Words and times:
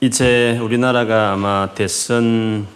이제 0.00 0.56
우리나라가 0.62 1.32
아마 1.32 1.70
대선 1.74 2.68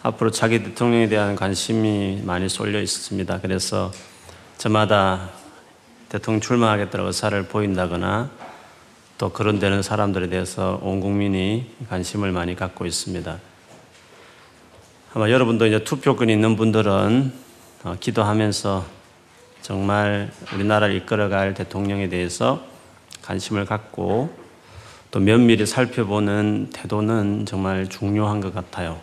앞으로 0.00 0.30
자기 0.30 0.62
대통령에 0.62 1.08
대한 1.08 1.34
관심이 1.34 2.22
많이 2.22 2.48
쏠려 2.48 2.80
있습니다. 2.80 3.40
그래서 3.40 3.90
저마다 4.56 5.30
대통령 6.08 6.40
출마하겠다고 6.40 7.08
의사를 7.08 7.42
보인다거나 7.48 8.30
또 9.18 9.30
그런 9.30 9.58
되는 9.58 9.82
사람들에 9.82 10.28
대해서 10.28 10.78
온 10.84 11.00
국민이 11.00 11.66
관심을 11.88 12.30
많이 12.30 12.54
갖고 12.54 12.86
있습니다. 12.86 13.36
아마 15.14 15.30
여러분도 15.30 15.66
이제 15.66 15.82
투표권이 15.82 16.32
있는 16.32 16.54
분들은 16.54 17.32
어, 17.82 17.96
기도하면서 17.98 18.86
정말 19.62 20.30
우리나라를 20.54 20.94
이끌어갈 20.94 21.54
대통령에 21.54 22.08
대해서 22.08 22.64
관심을 23.22 23.64
갖고 23.64 24.43
또 25.14 25.20
면밀히 25.20 25.64
살펴보는 25.64 26.70
태도는 26.72 27.46
정말 27.46 27.86
중요한 27.86 28.40
것 28.40 28.52
같아요. 28.52 29.00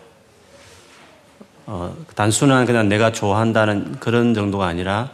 어, 1.64 1.96
단순한 2.14 2.66
그냥 2.66 2.90
내가 2.90 3.12
좋아한다는 3.12 3.98
그런 3.98 4.34
정도가 4.34 4.66
아니라 4.66 5.10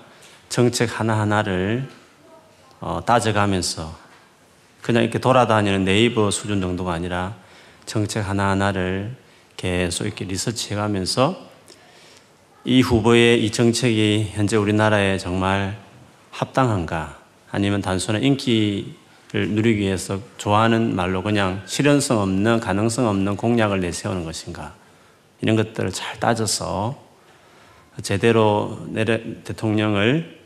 정책 0.48 0.98
하나하나를 0.98 1.88
어, 2.80 3.00
따져가면서 3.06 3.96
그냥 4.82 5.05
이렇게 5.05 5.20
돌아다니는 5.20 5.84
네이버 5.84 6.32
수준 6.32 6.60
정도가 6.60 6.95
아니라 6.95 7.36
정책 7.86 8.28
하나하나를 8.28 9.14
계속 9.56 10.05
이렇게 10.05 10.24
리서치 10.24 10.72
해가면서 10.72 11.36
이 12.64 12.80
후보의 12.80 13.44
이 13.44 13.52
정책이 13.52 14.33
현재 14.33 14.56
우리나라에 14.56 15.19
정말 15.19 15.78
합당한가 16.33 17.19
아니면 17.52 17.83
단순한 17.83 18.24
인기 18.24 18.96
누리기 19.34 19.80
위해서 19.80 20.20
좋아하는 20.38 20.96
말로 20.96 21.23
그냥 21.23 21.62
실현성 21.66 22.20
없는 22.20 22.60
가능성 22.60 23.06
없는 23.09 23.36
공약을 23.36 23.80
내세우는 23.80 24.24
것인가 24.24 24.74
이런 25.41 25.56
것들을 25.56 25.92
잘 25.92 26.19
따져서 26.19 27.06
제대로 28.02 28.78
내려 28.89 29.19
대통령을 29.44 30.39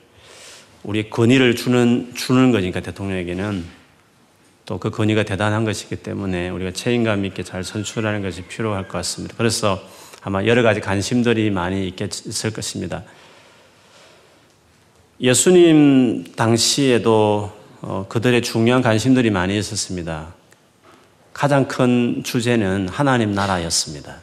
우리 0.82 1.10
권위를 1.10 1.54
주는 1.54 2.12
주는 2.14 2.50
거니까 2.50 2.80
대통령에게는 2.80 3.82
또 4.64 4.78
그 4.78 4.90
권위가 4.90 5.24
대단한 5.24 5.64
것이기 5.64 5.96
때문에 5.96 6.48
우리가 6.48 6.72
책임감 6.72 7.24
있게 7.26 7.42
잘 7.42 7.64
선출하는 7.64 8.22
것이 8.22 8.42
필요할 8.42 8.84
것 8.84 8.92
같습니다. 8.98 9.34
그래서 9.36 9.80
아마 10.22 10.44
여러 10.44 10.62
가지 10.62 10.80
관심들이 10.80 11.50
많이 11.50 11.92
있을 11.98 12.52
것입니다. 12.52 13.02
예수님 15.20 16.32
당시에도 16.36 17.52
어, 17.84 18.06
그들의 18.08 18.42
중요한 18.42 18.80
관심들이 18.80 19.30
많이 19.30 19.58
있었습니다. 19.58 20.34
가장 21.32 21.66
큰 21.66 22.22
주제는 22.24 22.88
하나님 22.88 23.32
나라였습니다. 23.32 24.18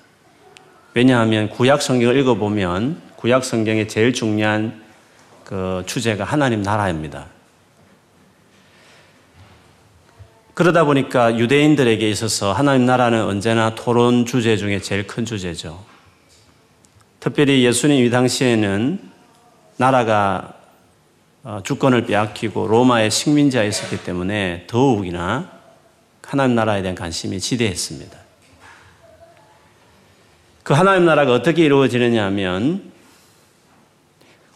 왜냐하면 0.93 1.49
구약 1.49 1.81
성경을 1.81 2.17
읽어보면 2.19 3.01
구약 3.17 3.43
성경의 3.43 3.89
제일 3.89 4.13
중요한 4.13 4.81
그 5.43 5.83
주제가 5.85 6.23
하나님 6.23 6.61
나라입니다. 6.61 7.25
그러다 10.53 10.85
보니까 10.85 11.37
유대인들에게 11.37 12.09
있어서 12.09 12.53
하나님 12.53 12.85
나라는 12.85 13.25
언제나 13.25 13.75
토론 13.75 14.25
주제 14.25 14.55
중에 14.55 14.79
제일 14.79 15.05
큰 15.05 15.25
주제죠. 15.25 15.83
특별히 17.19 17.65
예수님 17.65 18.05
이 18.05 18.09
당시에는 18.09 18.99
나라가 19.75 20.53
어, 20.53 20.58
주권을 21.63 22.05
빼앗기고 22.05 22.67
로마의 22.67 23.11
식민자였었기 23.11 24.03
때문에 24.03 24.65
더욱이나 24.67 25.51
하나님 26.21 26.55
나라에 26.55 26.81
대한 26.81 26.95
관심이 26.95 27.39
지대했습니다. 27.39 28.17
그 30.63 30.73
하나님 30.73 31.05
나라가 31.05 31.33
어떻게 31.33 31.65
이루어지느냐 31.65 32.25
하면 32.25 32.91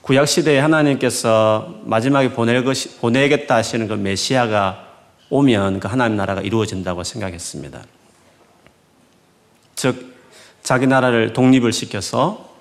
구약 0.04 0.28
시대에 0.28 0.60
하나님께서 0.60 1.80
마지막에 1.86 2.34
보낼 2.34 2.64
것이, 2.64 2.98
보내겠다 2.98 3.56
하시는 3.56 3.88
그 3.88 3.94
메시아가 3.94 4.88
오면 5.30 5.80
그 5.80 5.88
하나님 5.88 6.18
나라가 6.18 6.42
이루어진다고 6.42 7.04
생각했습니다. 7.04 7.82
즉, 9.76 10.14
자기 10.62 10.86
나라를 10.86 11.34
독립을 11.34 11.74
시켜서 11.74 12.54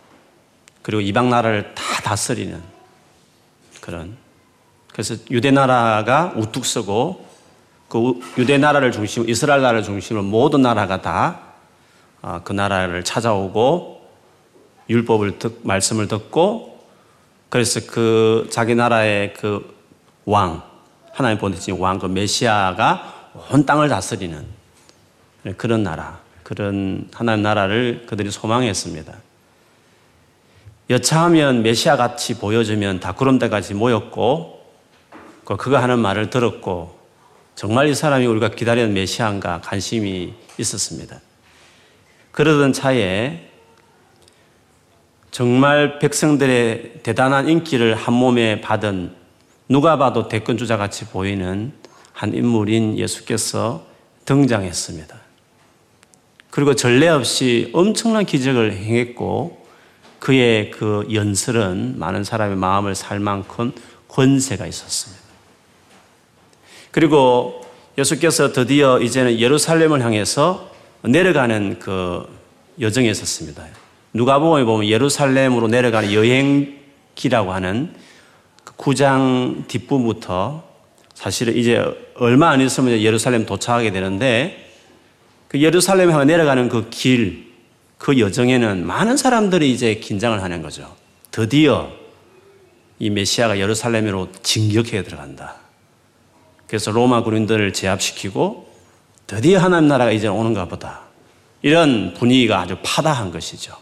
그리고 0.81 1.03
이방 1.03 1.29
나라를 1.29 1.75
다 1.75 1.83
다스리는 2.03 2.72
그런 3.83 4.17
그래서 4.91 5.15
유대 5.31 5.51
나라가 5.51 6.33
우뚝 6.37 6.65
서고 6.65 7.27
그 7.89 8.19
유대 8.39 8.57
나라를 8.57 8.93
중심 8.93 9.29
이스라엘 9.29 9.61
나라를 9.61 9.83
중심으로 9.83 10.25
모든 10.25 10.63
나라가 10.63 11.03
다그 11.03 11.43
아, 12.23 12.41
나라를 12.51 13.05
찾아오고 13.05 14.09
율법을 14.89 15.39
듣 15.39 15.61
말씀을 15.63 16.09
듣고 16.09 16.81
그래서 17.51 17.81
그 17.87 18.49
자기 18.51 18.75
나라의 18.75 19.35
그 19.35 19.83
왕 20.25 20.63
하나님 21.13 21.39
보내신 21.39 21.79
왕 21.79 21.99
그 21.99 22.07
메시아가 22.07 23.31
온 23.51 23.67
땅을 23.67 23.89
다스리는 23.89 24.47
그런 25.57 25.83
나라 25.83 26.21
그런 26.43 27.09
하나님 27.13 27.43
나라를 27.43 28.07
그들이 28.07 28.31
소망했습니다. 28.31 29.13
여차하면 30.91 31.63
메시아 31.63 31.97
같이 31.97 32.39
보여주면 32.39 33.01
다 33.01 33.15
데까지 33.15 33.75
모였고 33.75 34.61
그 35.45 35.57
그가 35.57 35.83
하는 35.83 35.99
말을 35.99 36.31
들었고 36.31 36.99
정말 37.55 37.89
이 37.89 37.95
사람이 37.95 38.27
우리가 38.27 38.51
기다리는 38.51 38.93
메시아인가 38.93 39.61
관심이 39.61 40.35
있었습니다. 40.59 41.21
그러던 42.33 42.73
차에 42.73 43.49
정말 45.31 45.99
백성들의 45.99 47.01
대단한 47.03 47.49
인기를 47.49 47.95
한 47.95 48.15
몸에 48.15 48.61
받은 48.61 49.15
누가 49.69 49.97
봐도 49.97 50.29
대권 50.29 50.59
주자 50.59 50.77
같이 50.77 51.07
보이는 51.07 51.73
한 52.13 52.35
인물인 52.35 52.99
예수께서 52.99 53.87
등장했습니다. 54.25 55.17
그리고 56.51 56.75
전례 56.75 57.09
없이 57.09 57.71
엄청난 57.73 58.27
기적을 58.27 58.75
행했고 58.75 59.62
그의 60.23 60.71
그 60.71 61.09
연설은 61.13 61.99
많은 61.99 62.23
사람의 62.23 62.57
마음을 62.57 62.95
살 62.95 63.19
만큼 63.19 63.73
권세가 64.07 64.69
있었습니다. 64.69 65.21
그리고 66.93 67.61
예수께서 67.99 68.53
드디어 68.53 69.01
이제는 69.01 69.41
예루살렘을 69.41 70.01
향해서 70.01 70.71
내려가는 71.03 71.81
그 71.81 72.25
여정에 72.81 73.11
있었습니다. 73.11 73.65
누가복음에 74.13 74.63
보면 74.63 74.89
예루살렘으로 74.89 75.67
내려가는 75.67 76.13
여행기라고 76.13 77.53
하는 77.53 77.93
그 78.63 78.75
구장 78.77 79.65
뒷부부터 79.67 80.63
사실은 81.15 81.57
이제 81.57 81.85
얼마 82.15 82.51
안 82.51 82.61
있으면 82.61 83.01
예루살렘 83.01 83.45
도착하게 83.45 83.91
되는데 83.91 84.71
그 85.49 85.61
예루살렘에 85.61 86.25
내려가는 86.27 86.69
그 86.69 86.91
길, 86.91 87.52
그 88.03 88.19
여정에는 88.19 88.85
많은 88.85 89.17
사람들이 89.17 89.71
이제 89.71 89.95
긴장을 89.95 90.43
하는 90.43 90.61
거죠. 90.61 90.93
드디어 91.31 91.89
이 92.99 93.11
메시아가 93.11 93.61
예루살렘으로 93.61 94.27
진격해 94.43 95.05
들어간다. 95.05 95.55
그래서 96.67 96.91
로마 96.91 97.23
군인들을 97.23 97.73
제압시키고 97.73 98.69
드디어 99.29 99.61
하나님 99.61 99.89
나라가 99.89 100.11
이제 100.11 100.27
오는가 100.27 100.67
보다. 100.67 101.03
이런 101.63 102.13
분위기가 102.15 102.59
아주 102.59 102.77
파다한 102.83 103.31
것이죠. 103.31 103.77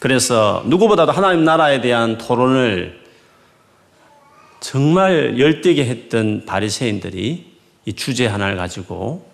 그래서 0.00 0.64
누구보다도 0.66 1.12
하나님 1.12 1.44
나라에 1.44 1.80
대한 1.80 2.18
토론을 2.18 3.04
정말 4.58 5.38
열되게 5.38 5.84
했던 5.84 6.44
바리새인들이 6.44 7.52
이 7.84 7.92
주제 7.92 8.26
하나를 8.26 8.56
가지고 8.56 9.31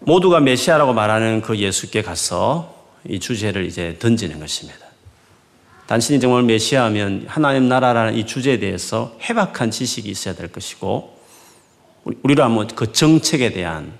모두가 0.00 0.40
메시아라고 0.40 0.92
말하는 0.92 1.40
그 1.40 1.58
예수께 1.58 2.02
가서 2.02 2.74
이 3.08 3.18
주제를 3.18 3.66
이제 3.66 3.96
던지는 3.98 4.38
것입니다. 4.40 4.86
당신이 5.86 6.20
정말 6.20 6.42
메시아면 6.42 7.24
하나님 7.28 7.68
나라라는 7.68 8.14
이 8.14 8.26
주제에 8.26 8.58
대해서 8.58 9.16
해박한 9.22 9.70
지식이 9.70 10.08
있어야 10.10 10.34
될 10.34 10.48
것이고 10.48 11.18
우리라면 12.22 12.68
그 12.68 12.92
정책에 12.92 13.52
대한 13.52 13.92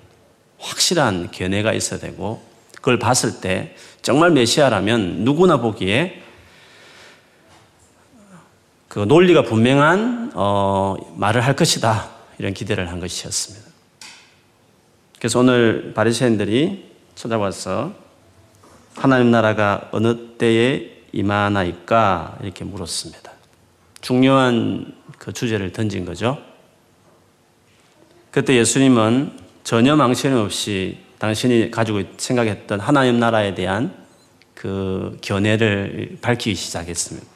확실한 0.59 1.31
견해가 1.31 1.73
있어야 1.73 1.99
되고 1.99 2.43
그걸 2.77 2.99
봤을 2.99 3.41
때 3.41 3.75
정말 4.03 4.31
메시아라면 4.31 5.25
누구나 5.25 5.59
보기에 5.59 6.23
그 8.89 9.01
논리가 9.01 9.43
분명한 9.43 10.33
어, 10.35 10.97
말을 11.17 11.41
할 11.41 11.57
것이다 11.57 12.11
이런 12.39 12.55
기대를 12.55 12.91
한 12.91 13.01
것이었습니다. 13.01 13.58
그래서 15.19 15.41
오늘 15.41 15.93
바리새인들이 15.95 16.93
찾아와서 17.15 17.93
하나님 18.95 19.31
나라가 19.31 19.89
어느 19.93 20.37
때에 20.39 21.03
임하나이까 21.13 22.39
이렇게 22.43 22.65
물었습니다. 22.65 23.33
중요한 24.01 24.95
그 25.19 25.33
주제를 25.33 25.73
던진 25.73 26.05
거죠. 26.05 26.39
그때 28.31 28.55
예수님은 28.57 29.33
전혀 29.65 29.97
망신 29.97 30.37
없이 30.37 30.99
당신이 31.19 31.71
가지고 31.71 32.03
생각했던 32.17 32.79
하나님 32.79 33.19
나라에 33.19 33.55
대한 33.55 33.93
그 34.55 35.19
견해를 35.21 36.19
밝히기 36.21 36.55
시작했습니다. 36.55 37.27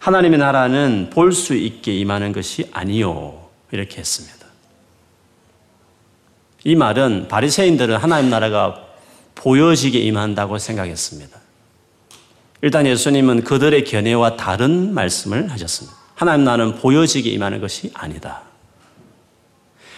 하나님의 0.00 0.38
나라는 0.38 1.10
볼 1.10 1.32
수 1.32 1.54
있게 1.54 1.96
임하는 1.98 2.32
것이 2.32 2.68
아니요. 2.72 3.48
이렇게 3.70 3.98
했습니다. 3.98 4.33
이 6.64 6.74
말은 6.74 7.28
바리새인들은 7.28 7.96
하나님 7.96 8.30
나라가 8.30 8.82
보여지게 9.34 9.98
임한다고 9.98 10.58
생각했습니다. 10.58 11.38
일단 12.62 12.86
예수님은 12.86 13.44
그들의 13.44 13.84
견해와 13.84 14.36
다른 14.36 14.94
말씀을 14.94 15.50
하셨습니다. 15.50 15.96
하나님 16.14 16.44
나라는 16.44 16.76
보여지게 16.76 17.28
임하는 17.30 17.60
것이 17.60 17.90
아니다. 17.92 18.42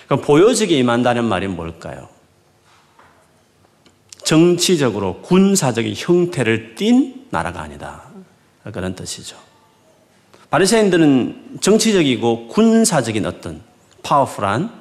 그럼 0.07 0.21
보여지게 0.23 0.77
임한다는 0.79 1.25
말이 1.25 1.47
뭘까요? 1.47 2.09
정치적으로 4.25 5.21
군사적인 5.23 5.95
형태를 5.97 6.75
띈 6.75 7.27
나라가 7.31 7.63
아니다. 7.63 8.03
그런 8.73 8.97
뜻이죠. 8.97 9.37
바리새인들은 10.51 11.59
정치적이고 11.61 12.49
군사적인 12.49 13.25
어떤 13.27 13.61
파워풀한 14.03 14.76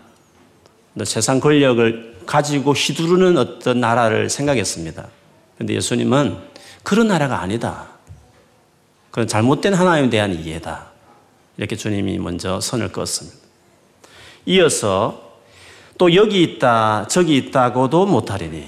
세상 1.04 1.40
권력을 1.40 2.16
가지고 2.26 2.72
휘두르는 2.72 3.38
어떤 3.38 3.80
나라를 3.82 4.30
생각했습니다. 4.30 5.08
그런데 5.56 5.74
예수님은 5.76 6.38
그런 6.84 7.08
나라가 7.08 7.42
아니다. 7.42 7.88
그런 9.12 9.28
잘못된 9.28 9.74
하나님에 9.74 10.10
대한 10.10 10.34
이해다. 10.34 10.88
이렇게 11.58 11.76
주님이 11.76 12.20
먼저 12.20 12.60
선을 12.62 12.92
그었습니다. 12.92 13.38
이어서 14.46 15.40
또 15.98 16.14
여기 16.14 16.44
있다, 16.44 17.08
저기 17.08 17.38
있다고도 17.38 18.06
못하리니. 18.06 18.68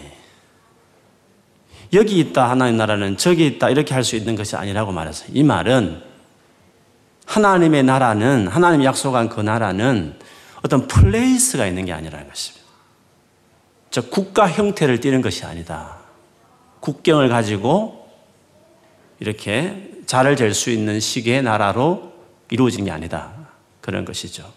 여기 1.94 2.19
있다, 2.19 2.50
하나님 2.50 2.77
나라는 2.77 3.18
저기 3.18 3.45
있다, 3.47 3.69
이렇게 3.69 3.94
할 3.94 4.03
수 4.03 4.15
있는 4.15 4.35
것이 4.35 4.56
아니라고 4.56 4.91
말했어요. 4.91 5.30
이 5.33 5.44
말은 5.44 6.01
하나님의 7.25 7.83
나라는, 7.83 8.47
하나님이 8.47 8.85
약속한 8.85 9.30
그 9.30 9.41
나라는 9.41 10.15
어떤 10.63 10.88
플레이스가 10.88 11.68
있는 11.68 11.86
게 11.86 11.94
아니라는 11.94 12.27
것입니다. 12.27 12.65
저 13.89 14.01
국가 14.01 14.50
형태를 14.50 15.00
띠는 15.00 15.21
것이 15.21 15.45
아니다. 15.45 15.98
국경을 16.80 17.30
가지고 17.30 18.07
이렇게 19.19 19.92
자를 20.06 20.36
잴 20.36 20.54
수 20.54 20.69
있는 20.69 21.00
시기의 21.00 21.44
나라로 21.44 22.13
이루어진 22.50 22.86
게 22.86 22.92
아니다. 22.92 23.33
그런 23.81 24.06
것이죠. 24.06 24.51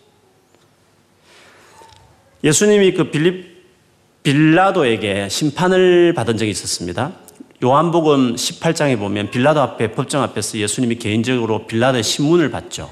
예수님이 2.43 2.95
그 2.95 3.11
빌립 3.11 3.51
빌라도에게 4.23 5.29
심판을 5.29 6.13
받은 6.15 6.37
적이 6.37 6.51
있었습니다. 6.51 7.13
요한복음 7.63 8.37
18장에 8.37 8.99
보면 8.99 9.31
빌라도 9.31 9.61
앞에 9.61 9.93
법정 9.93 10.23
앞에서 10.23 10.59
예수님이 10.59 10.97
개인적으로 10.97 11.67
빌라도의 11.67 12.03
신문을 12.03 12.51
받죠. 12.51 12.91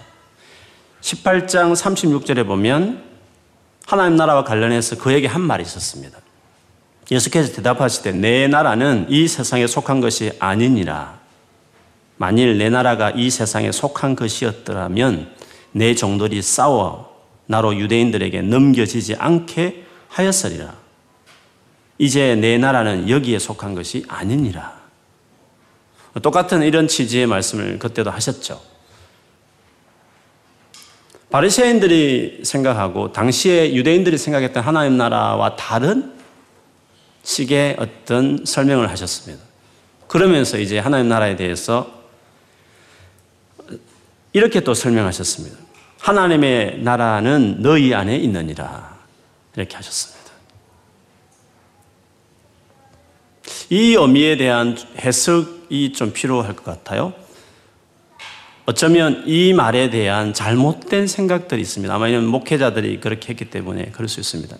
18장 1.00 1.74
36절에 1.74 2.46
보면 2.46 3.02
하나님 3.86 4.16
나라와 4.16 4.44
관련해서 4.44 4.96
그에게 4.98 5.26
한 5.26 5.40
말이 5.40 5.62
있었습니다. 5.62 6.18
예수께서 7.10 7.54
대답하실 7.54 8.02
때 8.02 8.12
내 8.12 8.48
나라는 8.48 9.06
이 9.08 9.26
세상에 9.28 9.66
속한 9.66 10.00
것이 10.00 10.32
아니니라. 10.38 11.18
만일 12.18 12.58
내 12.58 12.68
나라가 12.68 13.10
이 13.10 13.30
세상에 13.30 13.72
속한 13.72 14.16
것이었더라면 14.16 15.32
내 15.72 15.94
종들이 15.94 16.42
싸워 16.42 17.16
나로 17.46 17.76
유대인들에게 17.76 18.42
넘겨지지 18.42 19.14
않게 19.16 19.84
하였으리라. 20.08 20.74
이제 21.96 22.34
내 22.34 22.58
나라는 22.58 23.08
여기에 23.08 23.38
속한 23.38 23.74
것이 23.74 24.04
아니니라. 24.08 24.76
똑같은 26.22 26.62
이런 26.62 26.88
취지의 26.88 27.26
말씀을 27.26 27.78
그때도 27.78 28.10
하셨죠. 28.10 28.60
바리새인들이 31.30 32.40
생각하고 32.42 33.12
당시에 33.12 33.74
유대인들이 33.74 34.16
생각했던 34.16 34.62
하나님 34.62 34.96
나라와 34.96 35.56
다른 35.56 36.12
식의 37.22 37.76
어떤 37.78 38.44
설명을 38.46 38.88
하셨습니다. 38.90 39.44
그러면서 40.06 40.58
이제 40.58 40.78
하나님 40.78 41.08
나라에 41.08 41.36
대해서 41.36 41.98
이렇게 44.32 44.60
또 44.60 44.72
설명하셨습니다. 44.72 45.56
하나님의 46.00 46.78
나라는 46.78 47.60
너희 47.60 47.92
안에 47.92 48.16
있느니라. 48.16 48.96
이렇게 49.56 49.76
하셨습니다. 49.76 50.18
이 53.70 53.94
의미에 53.94 54.36
대한 54.36 54.78
해석이 54.98 55.92
좀 55.92 56.12
필요할 56.12 56.56
것 56.56 56.64
같아요. 56.64 57.12
어쩌면 58.68 59.22
이 59.24 59.54
말에 59.54 59.88
대한 59.88 60.34
잘못된 60.34 61.06
생각들이 61.06 61.58
있습니다. 61.62 61.94
아마 61.94 62.06
이런 62.06 62.26
목회자들이 62.26 63.00
그렇게 63.00 63.30
했기 63.30 63.46
때문에 63.46 63.86
그럴 63.92 64.08
수 64.08 64.20
있습니다. 64.20 64.54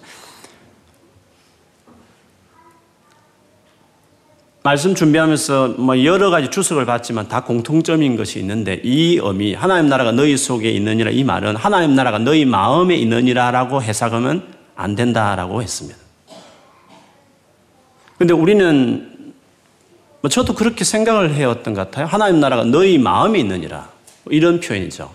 말씀 4.63 4.95
준비하면서 4.95 5.75
뭐 5.77 6.03
여러 6.05 6.31
가지 6.31 6.49
주석을 6.49 6.87
봤지만 6.87 7.29
다 7.29 7.45
공통점인 7.45 8.17
것이 8.17 8.39
있는데 8.39 8.81
이 8.83 9.21
의미 9.23 9.53
하나님 9.53 9.91
나라가 9.91 10.11
너희 10.11 10.39
속에 10.39 10.71
있느니라 10.71 11.11
이 11.11 11.23
말은 11.23 11.57
하나님 11.57 11.95
나라가 11.95 12.19
너희 12.19 12.47
마음에 12.47 12.97
있느니라라고 12.97 13.83
해석하면 13.83 14.43
안 14.75 14.95
된다라고 14.95 15.61
했습니다. 15.61 15.99
근데 18.17 18.33
우리는 18.33 19.35
뭐 20.23 20.31
저도 20.31 20.55
그렇게 20.55 20.85
생각을 20.85 21.35
해왔던 21.35 21.75
것 21.75 21.91
같아요. 21.91 22.07
하나님 22.07 22.41
나라가 22.41 22.65
너희 22.65 22.97
마음에 22.97 23.39
있느니라. 23.39 23.98
이런 24.31 24.61
표현이죠. 24.61 25.15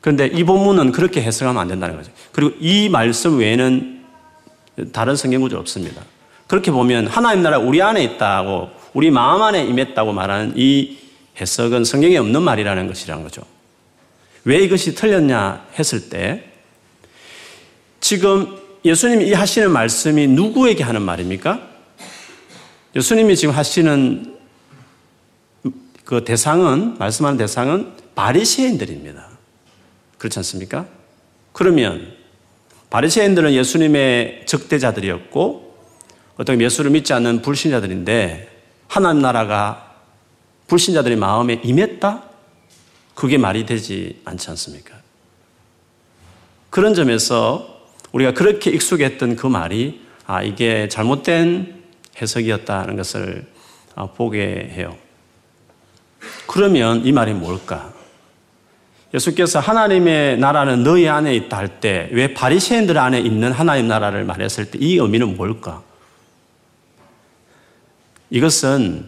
그런데 0.00 0.26
이 0.26 0.44
본문은 0.44 0.92
그렇게 0.92 1.22
해석하면 1.22 1.60
안 1.60 1.68
된다는 1.68 1.96
거죠. 1.96 2.12
그리고 2.32 2.54
이 2.60 2.88
말씀 2.88 3.38
외에는 3.38 4.04
다른 4.92 5.16
성경 5.16 5.40
구절 5.40 5.58
없습니다. 5.58 6.02
그렇게 6.46 6.70
보면 6.70 7.08
하나님 7.08 7.42
나라 7.42 7.58
우리 7.58 7.82
안에 7.82 8.04
있다고 8.04 8.70
우리 8.94 9.10
마음 9.10 9.42
안에 9.42 9.64
임했다고 9.64 10.12
말하는 10.12 10.52
이 10.56 10.98
해석은 11.40 11.84
성경에 11.84 12.16
없는 12.18 12.42
말이라는 12.42 12.86
것이라는 12.86 13.22
거죠. 13.22 13.42
왜 14.44 14.58
이것이 14.58 14.94
틀렸냐 14.94 15.66
했을 15.78 16.08
때 16.08 16.44
지금 18.00 18.56
예수님이 18.84 19.32
하시는 19.32 19.70
말씀이 19.72 20.28
누구에게 20.28 20.84
하는 20.84 21.02
말입니까? 21.02 21.60
예수님이 22.94 23.36
지금 23.36 23.54
하시는 23.54 24.35
그 26.06 26.24
대상은 26.24 26.96
말씀하는 26.98 27.36
대상은 27.36 27.92
바리새인들입니다. 28.14 29.28
그렇지 30.18 30.38
않습니까? 30.38 30.86
그러면 31.52 32.14
바리새인들은 32.90 33.52
예수님의 33.52 34.44
적대자들이었고 34.46 35.76
어떤 36.36 36.60
예수를 36.60 36.92
믿지 36.92 37.12
않는 37.12 37.42
불신자들인데 37.42 38.48
하나님 38.86 39.20
나라가 39.20 39.96
불신자들의 40.68 41.16
마음에 41.16 41.60
임했다? 41.64 42.22
그게 43.16 43.36
말이 43.36 43.66
되지 43.66 44.20
않지 44.24 44.50
않습니까? 44.50 44.94
그런 46.70 46.94
점에서 46.94 47.88
우리가 48.12 48.32
그렇게 48.32 48.70
익숙했던 48.70 49.34
그 49.34 49.48
말이 49.48 50.02
아 50.24 50.42
이게 50.44 50.88
잘못된 50.88 51.82
해석이었다는 52.22 52.94
것을 52.94 53.50
아, 53.96 54.06
보게 54.06 54.70
해요. 54.72 54.96
그러면 56.46 57.04
이 57.04 57.12
말이 57.12 57.32
뭘까? 57.32 57.92
예수께서 59.14 59.60
하나님의 59.60 60.38
나라는 60.38 60.82
너희 60.82 61.08
안에 61.08 61.34
있다 61.36 61.56
할 61.56 61.68
때 61.80 62.08
왜 62.12 62.34
바리새인들 62.34 62.98
안에 62.98 63.20
있는 63.20 63.52
하나님 63.52 63.88
나라를 63.88 64.24
말했을 64.24 64.70
때 64.70 64.78
이 64.80 64.96
의미는 64.98 65.36
뭘까? 65.36 65.82
이것은 68.30 69.06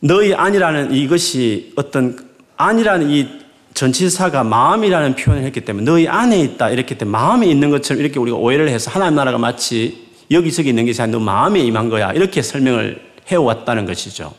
너희 0.00 0.32
안이라는 0.34 0.92
이것이 0.94 1.72
어떤 1.76 2.18
안이라는 2.56 3.10
이 3.10 3.28
전치사가 3.74 4.42
마음이라는 4.44 5.14
표현을 5.14 5.44
했기 5.44 5.60
때문에 5.60 5.84
너희 5.84 6.08
안에 6.08 6.40
있다 6.40 6.70
이렇게 6.70 6.96
때 6.96 7.04
마음에 7.04 7.46
있는 7.46 7.70
것처럼 7.70 8.00
이렇게 8.02 8.18
우리가 8.18 8.36
오해를 8.36 8.68
해서 8.68 8.90
하나님 8.90 9.16
나라가 9.16 9.38
마치 9.38 10.08
여기저기 10.30 10.70
있는 10.70 10.86
것이 10.86 11.00
아니라 11.02 11.18
너 11.18 11.24
마음에 11.24 11.60
임한 11.60 11.88
거야 11.90 12.12
이렇게 12.12 12.42
설명을 12.42 13.00
해왔다는 13.28 13.84
것이죠. 13.86 14.34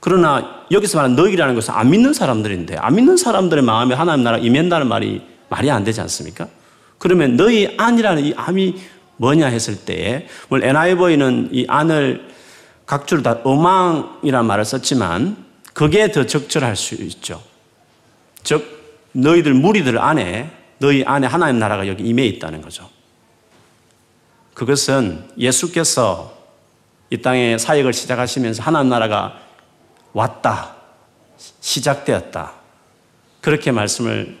그러나 0.00 0.64
여기서 0.70 0.98
말하는 0.98 1.16
너희라는 1.16 1.54
것은 1.54 1.74
안 1.74 1.90
믿는 1.90 2.12
사람들인데 2.12 2.76
안 2.76 2.94
믿는 2.94 3.16
사람들의 3.16 3.64
마음에 3.64 3.94
하나님 3.94 4.24
나라 4.24 4.38
임한다는 4.38 4.86
말이 4.86 5.22
말이 5.48 5.70
안 5.70 5.84
되지 5.84 6.00
않습니까? 6.02 6.48
그러면 6.98 7.36
너희 7.36 7.74
안이라는 7.76 8.24
이 8.24 8.34
암이 8.36 8.76
뭐냐 9.16 9.46
했을 9.46 9.84
때에 9.84 10.28
물 10.48 10.62
NIV는 10.64 11.50
이 11.52 11.66
안을 11.68 12.28
각주로 12.86 13.22
다 13.22 13.38
어망이라는 13.44 14.46
말을 14.46 14.64
썼지만 14.64 15.44
그게 15.74 16.10
더 16.10 16.26
적절할 16.26 16.76
수 16.76 16.94
있죠. 16.96 17.42
즉 18.42 19.08
너희들 19.12 19.54
무리들 19.54 19.98
안에 19.98 20.50
너희 20.78 21.04
안에 21.04 21.26
하나님 21.26 21.58
나라가 21.58 21.86
여기 21.88 22.04
임해 22.04 22.24
있다는 22.26 22.62
거죠. 22.62 22.88
그것은 24.54 25.24
예수께서 25.38 26.36
이 27.10 27.18
땅에 27.22 27.58
사역을 27.58 27.92
시작하시면서 27.92 28.62
하나님 28.62 28.90
나라가 28.90 29.40
왔다. 30.18 30.74
시작되었다. 31.60 32.52
그렇게 33.40 33.70
말씀을 33.70 34.36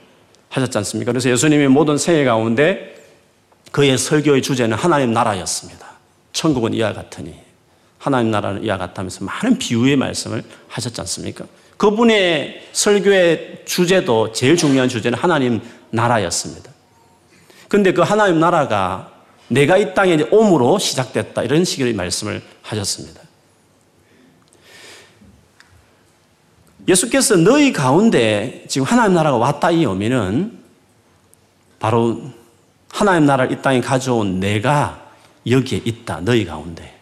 하셨지 0.48 0.76
않습니까? 0.78 1.12
그래서 1.12 1.30
예수님이 1.30 1.68
모든 1.68 1.96
생애 1.96 2.24
가운데 2.24 2.96
그의 3.70 3.96
설교의 3.96 4.42
주제는 4.42 4.76
하나님 4.76 5.12
나라였습니다. 5.12 5.86
천국은 6.32 6.74
이와 6.74 6.92
같으니 6.92 7.34
하나님 7.98 8.30
나라는 8.30 8.64
이와 8.64 8.76
같다면서 8.78 9.24
많은 9.24 9.58
비유의 9.58 9.96
말씀을 9.96 10.42
하셨지 10.68 11.00
않습니까? 11.02 11.44
그분의 11.76 12.68
설교의 12.72 13.62
주제도 13.64 14.32
제일 14.32 14.56
중요한 14.56 14.88
주제는 14.88 15.16
하나님 15.16 15.60
나라였습니다. 15.90 16.72
근데 17.68 17.92
그 17.92 18.02
하나님 18.02 18.40
나라가 18.40 19.12
내가 19.46 19.76
이 19.76 19.94
땅에 19.94 20.18
옴으로 20.30 20.78
시작됐다. 20.78 21.44
이런 21.44 21.64
식의 21.64 21.92
말씀을 21.92 22.42
하셨습니다. 22.62 23.27
예수께서 26.88 27.36
너희 27.36 27.72
가운데 27.72 28.64
지금 28.66 28.86
하나님 28.86 29.14
나라가 29.14 29.36
왔다 29.36 29.70
이 29.70 29.84
의미는 29.84 30.58
바로 31.78 32.22
하나님 32.90 33.26
나라를 33.26 33.52
이 33.52 33.62
땅에 33.62 33.80
가져온 33.80 34.40
내가 34.40 35.06
여기에 35.46 35.82
있다. 35.84 36.20
너희 36.22 36.44
가운데. 36.46 36.98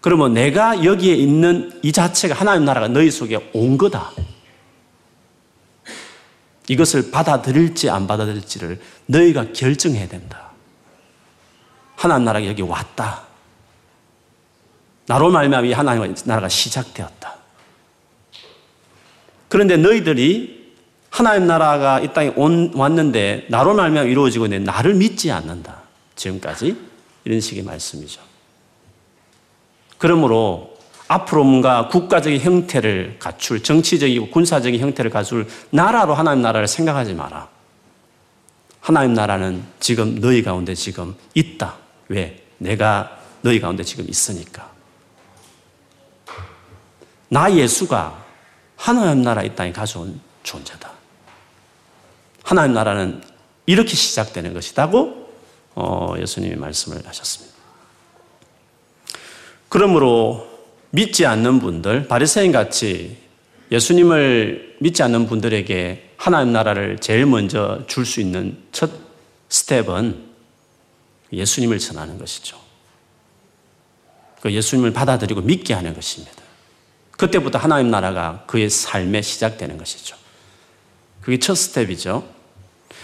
그러면 0.00 0.34
내가 0.34 0.84
여기에 0.84 1.14
있는 1.14 1.78
이 1.82 1.92
자체가 1.92 2.34
하나님 2.34 2.64
나라가 2.64 2.88
너희 2.88 3.10
속에 3.10 3.50
온 3.52 3.78
거다. 3.78 4.10
이것을 6.68 7.10
받아들일지 7.12 7.88
안 7.88 8.06
받아들일지를 8.06 8.80
너희가 9.06 9.52
결정해야 9.52 10.08
된다. 10.08 10.50
하나님 11.94 12.24
나라가 12.24 12.46
여기 12.46 12.62
왔다. 12.62 13.22
나로 15.06 15.30
말미암아 15.30 15.66
이 15.68 15.72
하나님 15.72 16.14
나라가 16.24 16.48
시작되었다. 16.48 17.41
그런데 19.52 19.76
너희들이 19.76 20.72
하나님 21.10 21.46
나라가 21.46 22.00
이 22.00 22.14
땅에 22.14 22.32
온, 22.36 22.72
왔는데 22.74 23.48
나로 23.50 23.74
말미암아 23.74 24.08
이루어지고 24.08 24.46
있는데 24.46 24.64
나를 24.64 24.94
믿지 24.94 25.30
않는다. 25.30 25.82
지금까지 26.16 26.74
이런 27.24 27.38
식의 27.38 27.62
말씀이죠. 27.62 28.22
그러므로 29.98 30.78
앞으로 31.06 31.44
뭔가 31.44 31.88
국가적인 31.88 32.40
형태를 32.40 33.16
갖출 33.18 33.62
정치적이고 33.62 34.30
군사적인 34.30 34.80
형태를 34.80 35.10
갖출 35.10 35.46
나라로 35.68 36.14
하나님 36.14 36.40
나라를 36.40 36.66
생각하지 36.66 37.12
마라. 37.12 37.50
하나님 38.80 39.12
나라는 39.12 39.64
지금 39.80 40.18
너희 40.18 40.42
가운데 40.42 40.74
지금 40.74 41.14
있다. 41.34 41.74
왜? 42.08 42.42
내가 42.56 43.18
너희 43.42 43.60
가운데 43.60 43.84
지금 43.84 44.06
있으니까. 44.08 44.70
나 47.28 47.54
예수가 47.54 48.21
하나님 48.82 49.22
나라 49.22 49.44
이 49.44 49.54
땅에 49.54 49.70
가져온 49.70 50.20
존재다. 50.42 50.90
하나님 52.42 52.74
나라는 52.74 53.22
이렇게 53.64 53.94
시작되는 53.94 54.52
것이다고 54.54 55.30
어, 55.76 56.14
예수님이 56.18 56.56
말씀을 56.56 57.06
하셨습니다. 57.06 57.56
그러므로 59.68 60.48
믿지 60.90 61.24
않는 61.26 61.60
분들, 61.60 62.08
바리새인 62.08 62.50
같이 62.50 63.18
예수님을 63.70 64.78
믿지 64.80 65.04
않는 65.04 65.28
분들에게 65.28 66.14
하나님 66.16 66.52
나라를 66.52 66.98
제일 66.98 67.26
먼저 67.26 67.84
줄 67.86 68.04
수 68.04 68.20
있는 68.20 68.64
첫 68.72 68.90
스텝은 69.48 70.24
예수님을 71.32 71.78
전하는 71.78 72.18
것이죠. 72.18 72.58
그 74.40 74.50
예수님을 74.52 74.92
받아들이고 74.92 75.42
믿게 75.42 75.72
하는 75.72 75.94
것입니다. 75.94 76.41
그때부터 77.12 77.58
하나님 77.58 77.90
나라가 77.90 78.44
그의 78.46 78.68
삶에 78.70 79.22
시작되는 79.22 79.78
것이죠. 79.78 80.16
그게 81.20 81.38
첫 81.38 81.54
스텝이죠. 81.54 82.24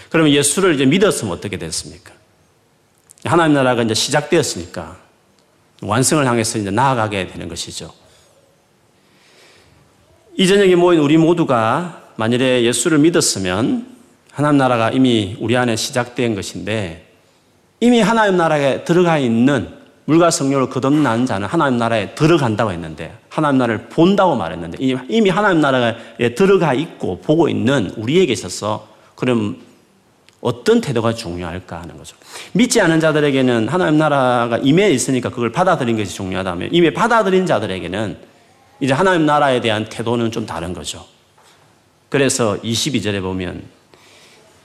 그러면 0.09 0.31
예수를 0.33 0.75
이제 0.75 0.85
믿었으면 0.85 1.33
어떻게 1.33 1.57
됐습니까? 1.57 2.13
하나님 3.23 3.53
나라가 3.53 3.81
이제 3.83 3.93
시작되었으니까 3.93 4.97
완성을 5.81 6.25
향해서 6.25 6.59
이제 6.59 6.71
나아가게 6.71 7.27
되는 7.27 7.47
것이죠. 7.47 7.93
이 10.37 10.47
저녁에 10.47 10.75
모인 10.75 10.99
우리 10.99 11.17
모두가 11.17 12.13
만일에 12.15 12.63
예수를 12.63 12.97
믿었으면 12.99 13.87
하나님 14.31 14.57
나라가 14.57 14.89
이미 14.89 15.37
우리 15.39 15.55
안에 15.55 15.75
시작된 15.75 16.35
것인데 16.35 17.05
이미 17.79 18.01
하나님 18.01 18.37
나라에 18.37 18.83
들어가 18.83 19.17
있는 19.17 19.78
물과 20.09 20.31
성령을 20.31 20.71
거듭난 20.71 21.27
자는 21.27 21.47
하나님 21.47 21.77
나라에 21.77 22.15
들어간다고 22.15 22.71
했는데 22.71 23.15
하나님 23.29 23.59
나라를 23.59 23.89
본다고 23.89 24.35
말했는데 24.35 24.79
이미 25.07 25.29
하나님 25.29 25.61
나라에 25.61 26.33
들어가 26.33 26.73
있고 26.73 27.21
보고 27.21 27.47
있는 27.47 27.91
우리에게 27.95 28.33
있어서 28.33 28.87
그럼 29.13 29.61
어떤 30.41 30.81
태도가 30.81 31.13
중요할까 31.13 31.81
하는 31.81 31.95
거죠. 31.95 32.15
믿지 32.53 32.81
않은 32.81 32.99
자들에게는 32.99 33.67
하나님 33.67 33.99
나라가 33.99 34.57
임해 34.57 34.89
있으니까 34.89 35.29
그걸 35.29 35.51
받아들인 35.51 35.95
것이 35.95 36.15
중요하다면 36.15 36.69
이미 36.71 36.91
받아들인 36.91 37.45
자들에게는 37.45 38.17
이제 38.79 38.93
하나님 38.93 39.27
나라에 39.27 39.61
대한 39.61 39.85
태도는 39.89 40.31
좀 40.31 40.47
다른 40.47 40.73
거죠. 40.73 41.05
그래서 42.09 42.57
22절에 42.63 43.21
보면 43.21 43.61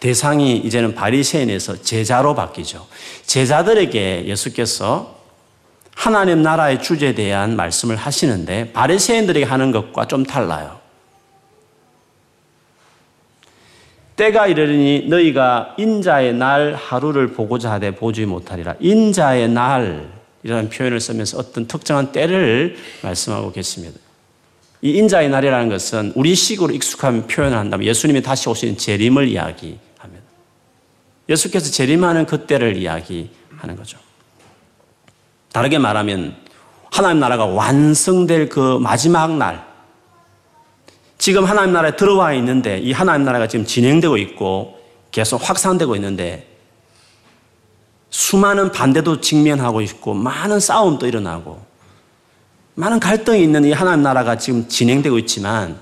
대상이 0.00 0.56
이제는 0.56 0.94
바리새인에서 0.94 1.82
제자로 1.82 2.34
바뀌죠. 2.34 2.86
제자들에게 3.26 4.24
예수께서 4.26 5.22
하나님 5.94 6.42
나라의 6.42 6.82
주제에 6.82 7.14
대한 7.14 7.56
말씀을 7.56 7.96
하시는데 7.96 8.72
바리새인들에게 8.72 9.44
하는 9.44 9.72
것과 9.72 10.06
좀 10.06 10.24
달라요. 10.24 10.80
때가 14.16 14.46
이르니 14.46 15.06
너희가 15.08 15.74
인자의 15.76 16.34
날 16.34 16.74
하루를 16.74 17.28
보고자 17.28 17.72
하되 17.72 17.92
보지 17.92 18.26
못하리라. 18.26 18.76
인자의 18.78 19.48
날이라는 19.48 20.68
표현을 20.72 21.00
쓰면서 21.00 21.38
어떤 21.38 21.66
특정한 21.66 22.12
때를 22.12 22.76
말씀하고 23.02 23.50
계십니다. 23.50 23.98
이 24.82 24.90
인자의 24.90 25.30
날이라는 25.30 25.68
것은 25.68 26.12
우리 26.14 26.34
식으로 26.34 26.72
익숙한 26.74 27.26
표현을 27.26 27.56
한다면 27.56 27.86
예수님이 27.86 28.22
다시 28.22 28.48
오신 28.48 28.76
재림을 28.76 29.28
이야기합니다. 29.28 29.80
예수께서 31.28 31.70
재림하는 31.72 32.26
그때를 32.26 32.76
이야기하는 32.76 33.76
거죠. 33.76 33.98
다르게 35.54 35.78
말하면 35.78 36.34
하나님 36.90 37.20
나라가 37.20 37.46
완성될 37.46 38.48
그 38.48 38.78
마지막 38.80 39.36
날, 39.36 39.64
지금 41.16 41.44
하나님 41.44 41.72
나라에 41.72 41.94
들어와 41.94 42.32
있는데 42.34 42.80
이 42.80 42.90
하나님 42.90 43.24
나라가 43.24 43.46
지금 43.46 43.64
진행되고 43.64 44.16
있고 44.16 44.80
계속 45.12 45.48
확산되고 45.48 45.94
있는데 45.94 46.48
수많은 48.10 48.72
반대도 48.72 49.20
직면하고 49.20 49.80
있고 49.82 50.12
많은 50.12 50.58
싸움도 50.58 51.06
일어나고 51.06 51.64
많은 52.74 52.98
갈등이 52.98 53.40
있는 53.40 53.64
이 53.64 53.70
하나님 53.70 54.02
나라가 54.02 54.36
지금 54.36 54.66
진행되고 54.68 55.18
있지만 55.20 55.78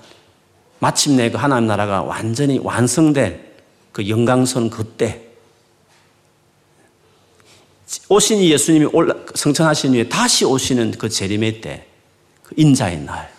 마침내 0.80 1.30
그 1.30 1.38
하나님 1.38 1.66
나라가 1.66 2.02
완전히 2.02 2.58
완성될 2.58 3.54
그 3.90 4.06
영광선 4.06 4.68
그때 4.68 5.31
오신 8.08 8.42
예수님이 8.42 8.88
성천하신 9.34 9.94
후에 9.94 10.08
다시 10.08 10.44
오시는 10.44 10.92
그 10.92 11.08
재림의 11.08 11.60
때, 11.60 11.86
그 12.42 12.54
인자의 12.56 13.00
날, 13.00 13.32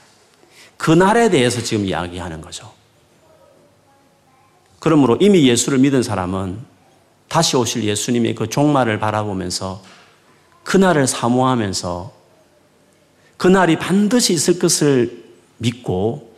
그 0.78 0.92
날에 0.92 1.30
대해서 1.30 1.62
지금 1.62 1.86
이야기하는 1.86 2.42
거죠. 2.42 2.72
그러므로 4.80 5.18
이미 5.22 5.48
예수를 5.48 5.80
믿은 5.80 6.04
사람은 6.04 6.60
다시 7.30 7.56
오실 7.56 7.86
예수님의 7.86 8.36
그 8.36 8.50
종말을 8.50 9.00
바라보면서 9.00 9.82
그날을 10.64 11.08
사모하면서 11.08 12.14
그날이 13.38 13.78
반드시 13.78 14.34
있을 14.34 14.60
것을 14.60 15.24
믿고 15.58 16.36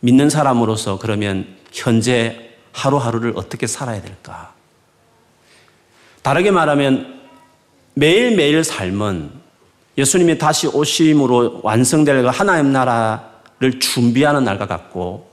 믿는 0.00 0.28
사람으로서 0.28 0.98
그러면 0.98 1.56
현재 1.72 2.50
하루하루를 2.72 3.32
어떻게 3.36 3.66
살아야 3.66 4.02
될까? 4.02 4.54
다르게 6.22 6.50
말하면 6.50 7.13
매일매일 7.94 8.64
삶은 8.64 9.30
예수님이 9.96 10.38
다시 10.38 10.66
오심으로 10.66 11.60
완성될 11.62 12.22
그 12.22 12.28
하나님 12.28 12.72
나라를 12.72 13.78
준비하는 13.80 14.44
날과 14.44 14.66
같고 14.66 15.30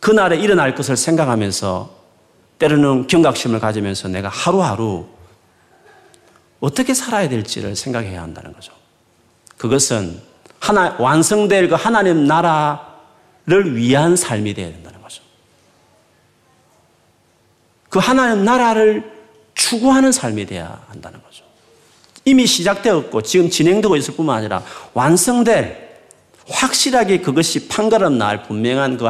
그날에 0.00 0.36
일어날 0.36 0.74
것을 0.74 0.96
생각하면서 0.96 2.02
때로는 2.58 3.06
경각심을 3.06 3.60
가지면서 3.60 4.08
내가 4.08 4.28
하루하루 4.28 5.06
어떻게 6.60 6.94
살아야 6.94 7.28
될지를 7.28 7.76
생각해야 7.76 8.22
한다는 8.22 8.52
거죠. 8.52 8.72
그것은 9.56 10.20
하나, 10.58 10.96
완성될 10.98 11.68
그 11.68 11.74
하나님 11.74 12.24
나라를 12.24 13.76
위한 13.76 14.16
삶이 14.16 14.54
되어야 14.54 14.70
된다는 14.70 15.00
거죠. 15.02 15.22
그 17.88 17.98
하나님 17.98 18.44
나라를 18.44 19.12
추구하는 19.54 20.12
삶이 20.12 20.46
돼야 20.46 20.84
한다는 20.88 21.22
거죠. 21.22 21.44
이미 22.24 22.46
시작되었고 22.46 23.22
지금 23.22 23.50
진행되고 23.50 23.96
있을 23.96 24.14
뿐만 24.14 24.38
아니라 24.38 24.62
완성될 24.94 25.90
확실하게 26.48 27.20
그것이 27.20 27.68
판가름 27.68 28.18
날 28.18 28.42
분명한 28.44 28.96
그 28.96 29.08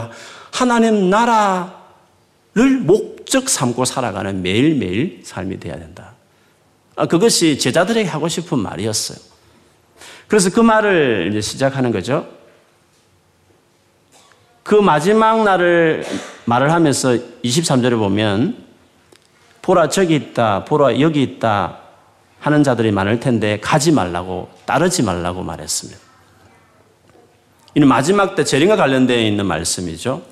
하나님 0.51 1.11
나라를 1.11 1.71
목적 2.83 3.49
삼고 3.49 3.85
살아가는 3.85 4.43
매일매일 4.43 5.21
삶이 5.25 5.61
돼야 5.61 5.79
된다. 5.79 6.13
아, 6.97 7.07
그것이 7.07 7.59
제자들에게 7.59 8.09
하고 8.09 8.29
싶은 8.29 8.59
말이었어요. 8.59 9.19
그래서 10.29 10.51
그 10.51 10.61
말을 10.61 11.29
이제 11.31 11.41
시작하는 11.41 11.91
거죠. 11.91 12.27
그 14.63 14.75
마지막 14.75 15.43
날을 15.43 16.07
말을 16.45 16.71
하면서 16.71 17.11
23절에 17.45 17.99
보면 17.99 18.57
보라 19.61 19.89
저기 19.89 20.15
있다, 20.15 20.65
보라 20.65 21.01
여기 21.01 21.23
있다 21.23 21.82
하는 22.43 22.65
자들이 22.65 22.91
많을 22.91 23.21
텐데 23.21 23.61
가지 23.61 23.93
말라고 23.93 24.49
따르지 24.67 25.05
말라고 25.05 25.45
말했습니다. 25.45 26.01
이는 27.77 27.87
마지막 27.87 28.35
때 28.35 28.43
재림과 28.43 28.75
관련되어 28.75 29.17
있는 29.21 29.47
말씀이죠. 29.47 30.23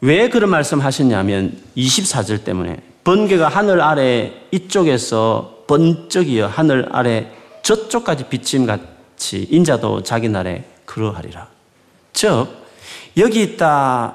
왜 0.00 0.30
그런 0.30 0.48
말씀 0.48 0.80
하셨냐면 0.80 1.60
24절 1.76 2.42
때문에 2.42 2.82
번개가 3.04 3.48
하늘 3.48 3.82
아래 3.82 4.32
이쪽에서 4.50 5.64
번쩍이어 5.68 6.46
하늘 6.46 6.88
아래 6.90 7.30
저쪽까지 7.62 8.28
비침 8.30 8.64
같이 8.64 9.46
인자도 9.50 10.02
자기 10.04 10.30
날에 10.30 10.64
그러하리라. 10.86 11.48
즉 12.14 12.48
여기 13.18 13.42
있다 13.42 14.14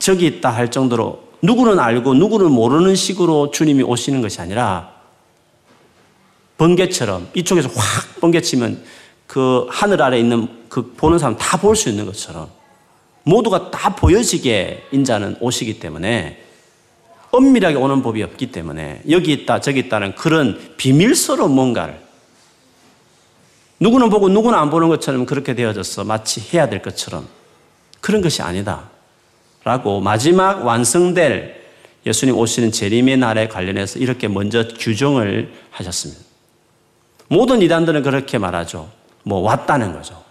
저기 0.00 0.26
있다 0.26 0.50
할 0.50 0.68
정도로 0.70 1.25
누구는 1.42 1.78
알고 1.78 2.14
누구는 2.14 2.50
모르는 2.50 2.94
식으로 2.94 3.50
주님이 3.50 3.82
오시는 3.82 4.20
것이 4.22 4.40
아니라 4.40 4.90
번개처럼 6.58 7.28
이쪽에서 7.34 7.68
확 7.68 8.20
번개치면 8.20 8.82
그 9.26 9.66
하늘 9.68 10.00
아래 10.02 10.18
있는 10.18 10.48
그 10.68 10.92
보는 10.96 11.18
사람 11.18 11.36
다 11.36 11.56
볼 11.58 11.76
수 11.76 11.88
있는 11.88 12.06
것처럼 12.06 12.48
모두가 13.24 13.70
다 13.70 13.94
보여지게 13.94 14.86
인자는 14.92 15.36
오시기 15.40 15.80
때문에 15.80 16.42
엄밀하게 17.32 17.76
오는 17.76 18.02
법이 18.02 18.22
없기 18.22 18.52
때문에 18.52 19.02
여기 19.10 19.32
있다 19.32 19.60
저기 19.60 19.80
있다는 19.80 20.14
그런 20.14 20.74
비밀스러운 20.76 21.52
뭔가를 21.54 22.00
누구는 23.80 24.08
보고 24.08 24.28
누구는 24.28 24.58
안 24.58 24.70
보는 24.70 24.88
것처럼 24.88 25.26
그렇게 25.26 25.54
되어져서 25.54 26.04
마치 26.04 26.40
해야 26.40 26.68
될 26.68 26.80
것처럼 26.80 27.28
그런 28.00 28.22
것이 28.22 28.40
아니다. 28.40 28.88
라고 29.66 30.00
마지막 30.00 30.64
완성될 30.64 31.60
예수님 32.06 32.38
오시는 32.38 32.70
재림의 32.70 33.16
날에 33.16 33.48
관련해서 33.48 33.98
이렇게 33.98 34.28
먼저 34.28 34.68
규정을 34.68 35.52
하셨습니다. 35.72 36.22
모든 37.26 37.60
이단들은 37.60 38.04
그렇게 38.04 38.38
말하죠. 38.38 38.88
뭐 39.24 39.40
왔다는 39.40 39.92
거죠. 39.92 40.22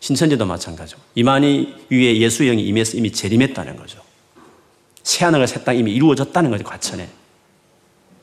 신천지도 0.00 0.44
마찬가지고 0.44 1.00
이만희 1.14 1.86
위에 1.88 2.18
예수의 2.18 2.50
영이 2.50 2.62
임해서 2.66 2.98
이미 2.98 3.10
재림했다는 3.10 3.76
거죠. 3.76 4.02
새하늘과 5.02 5.46
새 5.46 5.64
땅이 5.64 5.78
이미 5.78 5.92
이루어졌다는 5.92 6.50
거죠. 6.50 6.62
과천에. 6.64 7.08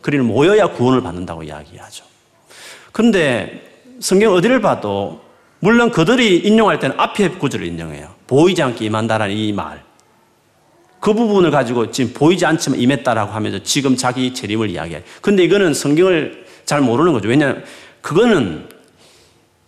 그리는 0.02 0.24
모여야 0.24 0.68
구원을 0.68 1.02
받는다고 1.02 1.42
이야기하죠. 1.42 2.06
그런데 2.92 3.68
성경 4.00 4.36
어디를 4.36 4.62
봐도 4.62 5.22
물론 5.58 5.90
그들이 5.90 6.38
인용할 6.38 6.78
때는 6.78 7.00
앞에 7.00 7.30
구절을 7.30 7.66
인용해요. 7.66 8.14
보이지 8.28 8.62
않게 8.62 8.86
임한다라는 8.86 9.36
이 9.36 9.52
말. 9.54 9.90
그 11.02 11.16
부분을 11.16 11.50
가지고 11.50 11.90
지금 11.92 12.14
보이지 12.14 12.46
않지만 12.46 12.80
임했다라고 12.80 13.34
하면서 13.34 13.60
지금 13.64 13.98
자기 13.98 14.36
재림을 14.36 14.70
이야기해요. 14.70 15.02
근데 15.20 15.44
이거는 15.44 15.74
성경을 15.74 16.46
잘 16.64 16.80
모르는 16.80 17.12
거죠. 17.12 17.28
왜냐하면 17.28 17.66
그거는 18.02 18.70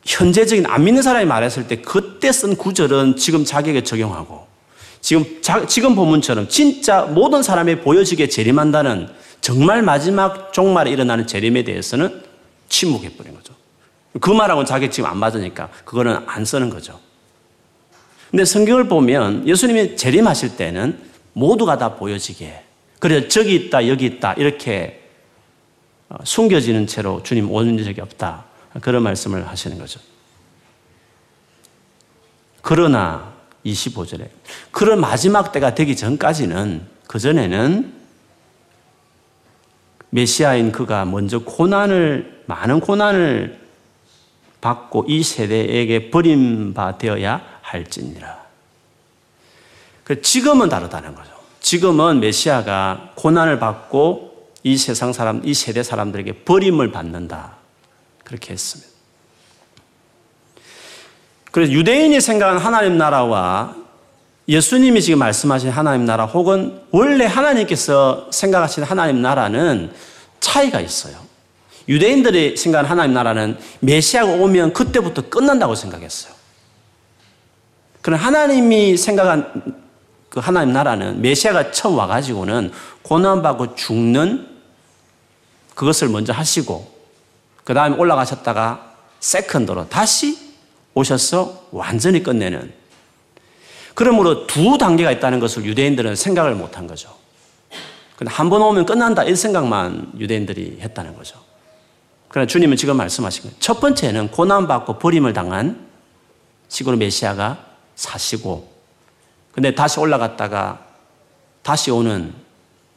현재적인 0.06 0.68
안 0.68 0.84
믿는 0.84 1.02
사람이 1.02 1.26
말했을 1.26 1.68
때 1.68 1.78
그때 1.78 2.32
쓴 2.32 2.56
구절은 2.56 3.16
지금 3.18 3.44
자기에게 3.46 3.84
적용하고 3.84 4.46
지금 5.02 5.42
자, 5.42 5.66
지금 5.66 5.96
본문처럼 5.96 6.50
진짜 6.50 7.02
모든 7.02 7.42
사람이 7.42 7.78
보여지게 7.78 8.30
재림한다는 8.30 9.10
정말 9.42 9.82
마지막 9.82 10.54
종말에 10.54 10.92
일어나는 10.92 11.26
재림에 11.26 11.64
대해서는 11.64 12.22
침묵해 12.70 13.10
버린 13.18 13.34
거죠. 13.34 13.56
그 14.22 14.30
말하고는 14.30 14.68
자기 14.68 14.92
지금 14.92 15.10
안 15.10 15.18
맞으니까 15.18 15.70
그거는 15.84 16.20
안 16.28 16.46
쓰는 16.46 16.70
거죠. 16.70 17.00
근데 18.30 18.46
성경을 18.46 18.88
보면 18.88 19.48
예수님이 19.48 19.96
재림하실 19.96 20.58
때는 20.58 21.13
모두가 21.34 21.78
다 21.78 21.96
보여지게. 21.96 22.64
그래서 23.00 23.28
저기 23.28 23.56
있다, 23.56 23.88
여기 23.88 24.06
있다, 24.06 24.34
이렇게 24.34 25.10
어, 26.10 26.18
숨겨지는 26.24 26.88
채로 26.88 27.22
주님 27.24 27.52
오는 27.52 27.84
적이 27.84 28.02
없다. 28.02 28.46
그런 28.82 29.04
말씀을 29.04 29.48
하시는 29.48 29.78
거죠. 29.78 30.00
그러나 32.62 33.34
25절에 33.66 34.30
그런 34.72 35.00
마지막 35.00 35.52
때가 35.52 35.76
되기 35.76 35.96
전까지는 35.96 36.88
그 37.08 37.20
전에는 37.20 37.94
메시아인 40.10 40.72
그가 40.72 41.06
먼저 41.06 41.40
고난을 41.40 42.44
많은 42.46 42.80
고난을 42.80 43.60
받고 44.62 45.06
이 45.08 45.24
세대에게 45.24 46.10
버림받되어야 46.12 47.60
할지니라. 47.62 48.43
그 50.04 50.22
지금은 50.22 50.70
다르다는 50.70 51.16
거죠. 51.16 51.32
지금은 51.62 52.20
메시아가 52.20 53.12
고난을 53.16 53.60
받고 53.60 54.52
이 54.64 54.78
세상 54.78 55.14
사람, 55.14 55.42
이 55.44 55.54
세대 55.54 55.84
사람들에게 55.84 56.44
버림을 56.44 56.92
받는다. 56.92 57.58
그렇게 58.24 58.54
했습니다. 58.54 58.92
그래서 61.52 61.72
유대인이 61.72 62.20
생각하는 62.20 62.60
하나님 62.60 62.98
나라와 62.98 63.76
예수님이 64.48 65.02
지금 65.02 65.20
말씀하신 65.20 65.70
하나님 65.70 66.06
나라 66.06 66.26
혹은 66.26 66.82
원래 66.92 67.26
하나님께서 67.26 68.30
생각하시는 68.32 68.88
하나님 68.88 69.22
나라는 69.22 69.94
차이가 70.40 70.82
있어요. 70.82 71.16
유대인들이 71.88 72.58
생각하는 72.58 72.90
하나님 72.90 73.14
나라는 73.14 73.58
메시아가 73.80 74.32
오면 74.32 74.74
그때부터 74.74 75.30
끝난다고 75.30 75.76
생각했어요. 75.76 76.34
그럼 78.02 78.20
하나님이 78.20 78.98
생각한 78.98 79.83
그 80.34 80.40
하나님 80.40 80.74
나라는 80.74 81.22
메시아가 81.22 81.72
처음 81.72 82.00
와가지고는 82.00 82.72
고난받고 83.04 83.76
죽는 83.76 84.48
그것을 85.76 86.10
먼저 86.10 86.34
하시고 86.34 86.92
그 87.64 87.76
다음에 87.76 87.96
올라가셨다가 87.98 88.96
세컨드로 89.20 89.90
다시 89.90 90.40
오셔서 90.96 91.68
완전히 91.70 92.24
끝내는 92.24 92.74
그러므로 93.94 94.48
두 94.48 94.80
단계가 94.80 95.12
있다는 95.12 95.40
것을 95.40 95.66
유대인들은 95.66 96.16
생각을 96.16 96.56
못한 96.56 96.88
거죠. 96.88 97.16
근데 98.18 98.34
한 98.34 98.50
번 98.50 98.64
오면 98.64 98.88
끝난다 98.88 99.24
이 99.24 99.36
생각만 99.36 100.14
유대인들이 100.18 100.80
했다는 100.82 101.16
거죠. 101.16 101.38
그러나 102.28 102.48
주님은 102.48 102.76
지금 102.78 102.98
말씀하신 102.98 103.44
거예요. 103.44 103.56
첫 103.60 103.80
번째는 103.80 104.32
고난받고 104.32 104.98
버림을 104.98 105.34
당한 105.34 105.88
시골 106.70 106.98
메시아가 106.98 107.64
사시고 107.96 108.73
근데 109.54 109.74
다시 109.74 110.00
올라갔다가 110.00 110.86
다시 111.62 111.92
오는 111.92 112.34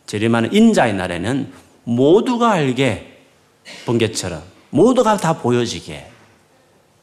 재림하는 0.06 0.52
인자의 0.52 0.94
날에는 0.94 1.52
모두가 1.84 2.52
알게 2.52 3.24
번개처럼 3.84 4.42
모두가 4.70 5.16
다 5.16 5.38
보여지게 5.38 6.10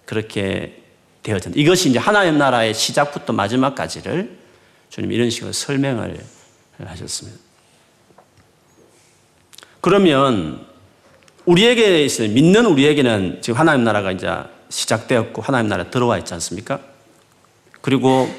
그렇게 0.05 0.83
되어진다. 1.21 1.57
이것이 1.57 1.89
이제 1.89 1.99
하나님 1.99 2.37
나라의 2.37 2.73
시작부터 2.73 3.31
마지막까지를 3.33 4.37
주님 4.89 5.11
이런 5.11 5.29
식으로 5.29 5.53
설명을 5.53 6.19
하셨습니다. 6.79 7.39
그러면 9.79 10.65
우리에게 11.45 12.03
있어 12.05 12.23
믿는 12.23 12.65
우리에게는 12.65 13.41
지금 13.41 13.59
하나님 13.59 13.83
나라가 13.83 14.11
이제 14.11 14.29
시작되었고 14.69 15.41
하나님 15.41 15.69
나라 15.69 15.89
들어와 15.89 16.17
있지 16.17 16.33
않습니까? 16.33 16.79
그리고 17.81 18.29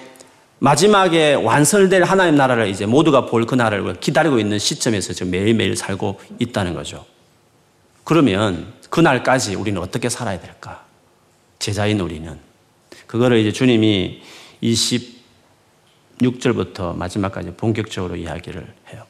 마지막에 0.64 1.34
완성될 1.34 2.04
하나님 2.04 2.36
나라를 2.36 2.68
이제 2.68 2.86
모두가 2.86 3.26
볼그 3.26 3.54
나라를 3.54 4.00
기다리고 4.00 4.38
있는 4.38 4.58
시점에서 4.58 5.12
지금 5.12 5.30
매일매일 5.30 5.76
살고 5.76 6.18
있다는 6.38 6.72
거죠. 6.72 7.04
그러면 8.02 8.72
그날까지 8.88 9.56
우리는 9.56 9.78
어떻게 9.82 10.08
살아야 10.08 10.40
될까? 10.40 10.86
제자인 11.58 12.00
우리는. 12.00 12.38
그거를 13.06 13.40
이제 13.40 13.52
주님이 13.52 14.22
26절부터 14.62 16.96
마지막까지 16.96 17.50
본격적으로 17.58 18.16
이야기를 18.16 18.66
해요. 18.90 19.02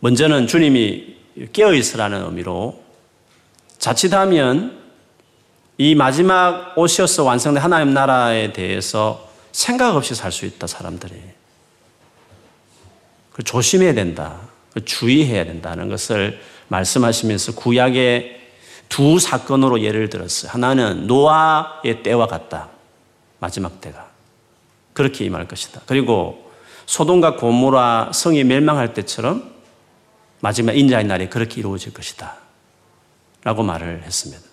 먼저는 0.00 0.46
주님이 0.46 1.16
깨어있으라는 1.54 2.26
의미로 2.26 2.82
자칫하면 3.78 4.78
이 5.78 5.94
마지막 5.94 6.76
오셔서 6.76 7.24
완성된 7.24 7.62
하나님 7.62 7.94
나라에 7.94 8.52
대해서 8.52 9.31
생각 9.52 9.94
없이 9.94 10.14
살 10.14 10.32
수 10.32 10.46
있다, 10.46 10.66
사람들이. 10.66 11.14
조심해야 13.44 13.94
된다. 13.94 14.40
주의해야 14.84 15.44
된다는 15.44 15.88
것을 15.88 16.40
말씀하시면서 16.68 17.54
구약의 17.54 18.40
두 18.88 19.18
사건으로 19.18 19.82
예를 19.82 20.08
들었어요. 20.08 20.50
하나는 20.52 21.06
노아의 21.06 22.02
때와 22.02 22.26
같다. 22.26 22.68
마지막 23.38 23.80
때가. 23.80 24.10
그렇게 24.92 25.24
임할 25.24 25.48
것이다. 25.48 25.82
그리고 25.86 26.50
소돔과 26.86 27.36
고모라 27.36 28.10
성이 28.12 28.44
멸망할 28.44 28.92
때처럼 28.94 29.50
마지막 30.40 30.76
인자의 30.76 31.04
날이 31.04 31.30
그렇게 31.30 31.60
이루어질 31.60 31.92
것이다. 31.92 32.36
라고 33.44 33.62
말을 33.62 34.02
했습니다. 34.02 34.51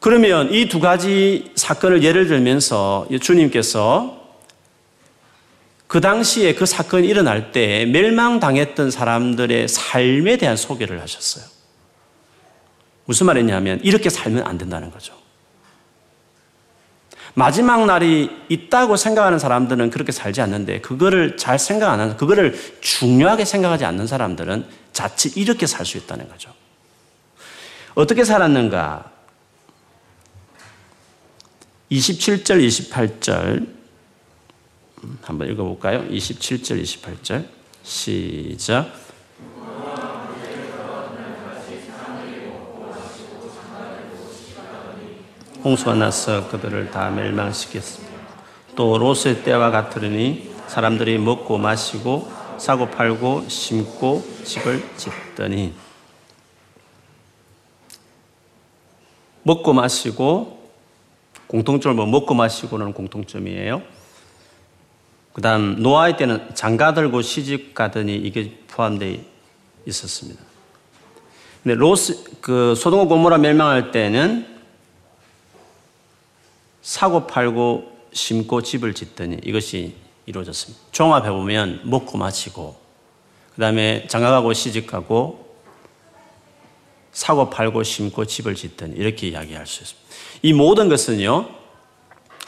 그러면 0.00 0.52
이 0.52 0.68
두 0.68 0.80
가지 0.80 1.50
사건을 1.56 2.02
예를 2.02 2.28
들면서 2.28 3.06
주님께서 3.20 4.16
그 5.86 6.00
당시에 6.00 6.54
그 6.54 6.66
사건이 6.66 7.08
일어날 7.08 7.50
때 7.50 7.86
멸망당했던 7.86 8.90
사람들의 8.90 9.68
삶에 9.68 10.36
대한 10.36 10.56
소개를 10.56 11.00
하셨어요. 11.00 11.44
무슨 13.06 13.26
말이냐면 13.26 13.80
이렇게 13.82 14.10
살면 14.10 14.46
안 14.46 14.58
된다는 14.58 14.90
거죠. 14.90 15.14
마지막 17.34 17.86
날이 17.86 18.30
있다고 18.48 18.96
생각하는 18.96 19.38
사람들은 19.38 19.90
그렇게 19.90 20.12
살지 20.12 20.40
않는데 20.42 20.80
그거를 20.80 21.36
잘 21.36 21.58
생각 21.58 21.90
안 21.92 22.00
하는 22.00 22.16
그거를 22.16 22.58
중요하게 22.80 23.44
생각하지 23.44 23.84
않는 23.84 24.06
사람들은 24.06 24.66
자칫 24.92 25.36
이렇게 25.36 25.66
살 25.66 25.86
수 25.86 25.96
있다는 25.96 26.28
거죠. 26.28 26.52
어떻게 27.94 28.24
살았는가? 28.24 29.17
27절, 31.90 32.66
28절 32.66 33.66
한번 35.22 35.48
읽어볼까요? 35.48 36.06
27절, 36.08 36.82
28절 36.82 37.46
시작. 37.82 38.92
홍수가 45.64 45.94
나서 45.94 46.48
그들을 46.48 46.90
다 46.90 47.10
멸망시켰습니다. 47.10 48.18
또 48.76 48.96
롯의 48.96 49.42
때와 49.44 49.70
같으니 49.70 50.54
사람들이 50.68 51.18
먹고 51.18 51.58
마시고 51.58 52.30
사고 52.58 52.90
팔고 52.90 53.48
심고 53.48 54.24
집을 54.44 54.84
짓더니 54.96 55.72
먹고 59.42 59.72
마시고 59.72 60.57
공통점을 61.48 61.96
뭐 61.96 62.06
먹고 62.06 62.34
마시고는 62.34 62.92
공통점이에요. 62.92 63.82
그 65.32 65.42
다음 65.42 65.82
노아의 65.82 66.16
때는 66.16 66.54
장가 66.54 66.94
들고 66.94 67.22
시집 67.22 67.74
가더니 67.74 68.16
이게 68.16 68.58
포함되어 68.68 69.18
있었습니다. 69.86 70.42
근데 71.62 71.74
로스, 71.74 72.40
그 72.40 72.74
소돔과 72.74 73.06
고모라 73.06 73.38
멸망할 73.38 73.90
때는 73.90 74.46
사고 76.82 77.26
팔고 77.26 77.98
심고 78.12 78.62
집을 78.62 78.94
짓더니 78.94 79.38
이것이 79.44 79.94
이루어졌습니다. 80.26 80.84
종합해 80.92 81.30
보면 81.30 81.82
먹고 81.84 82.18
마시고 82.18 82.78
그 83.54 83.60
다음에 83.60 84.06
장가가고 84.06 84.52
시집가고 84.52 85.47
사고 87.18 87.50
팔고 87.50 87.82
심고 87.82 88.26
집을 88.26 88.54
짓더니 88.54 88.94
이렇게 88.94 89.26
이야기할 89.26 89.66
수 89.66 89.82
있습니다. 89.82 90.08
이 90.42 90.52
모든 90.52 90.88
것은요 90.88 91.48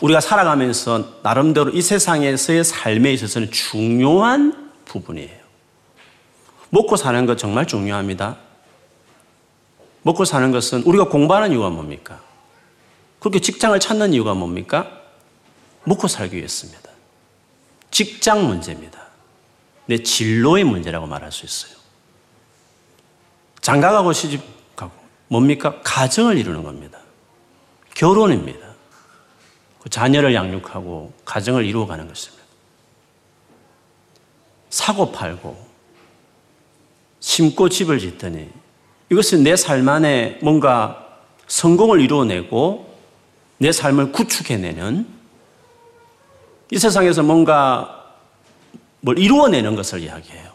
우리가 0.01 0.21
살아가면서 0.21 1.21
나름대로 1.25 1.71
이 1.71 1.83
세상에서의 1.83 2.63
삶에 2.63 3.13
있어서는 3.13 3.51
중요한 3.51 4.71
부분이에요. 4.85 5.41
먹고 6.69 6.97
사는 6.97 7.27
것 7.27 7.37
정말 7.37 7.67
중요합니다. 7.67 8.37
먹고 10.03 10.25
사는 10.25 10.53
것은 10.53 10.85
우리가 10.85 11.09
공부하는 11.09 11.51
이유가 11.51 11.69
뭡니까? 11.69 12.21
그렇게 13.19 13.41
직장을 13.41 13.79
찾는 13.81 14.15
이유가 14.15 14.35
뭡니까? 14.35 14.89
먹고 15.83 16.07
살기 16.07 16.37
위해서입니다. 16.37 16.91
직장 17.91 18.47
문제입니다. 18.47 19.01
내 19.87 20.01
진로의 20.01 20.63
문제라고 20.63 21.09
말할 21.09 21.33
수 21.33 21.45
있어요. 21.45 21.81
장가가고 23.61 24.13
시집가고 24.13 24.60
뭡니까? 25.31 25.81
가정을 25.85 26.37
이루는 26.37 26.65
겁니다. 26.65 26.99
결혼입니다. 27.95 28.67
그 29.81 29.89
자녀를 29.89 30.35
양육하고 30.35 31.13
가정을 31.25 31.65
이루어가는 31.65 32.07
것입니다. 32.09 32.45
사고 34.71 35.13
팔고 35.13 35.57
심고 37.21 37.69
집을 37.69 37.99
짓더니 38.01 38.49
이것은 39.11 39.43
내 39.45 39.55
삶 39.55 39.89
안에 39.89 40.39
뭔가 40.43 41.07
성공을 41.47 42.01
이루어내고 42.01 42.99
내 43.59 43.71
삶을 43.73 44.13
구축해내는 44.13 45.07
이 46.73 46.79
세상에서 46.79 47.23
뭔가 47.23 48.17
뭘 49.01 49.19
이루어내는 49.19 49.77
것을 49.77 50.01
이야기해요. 50.01 50.51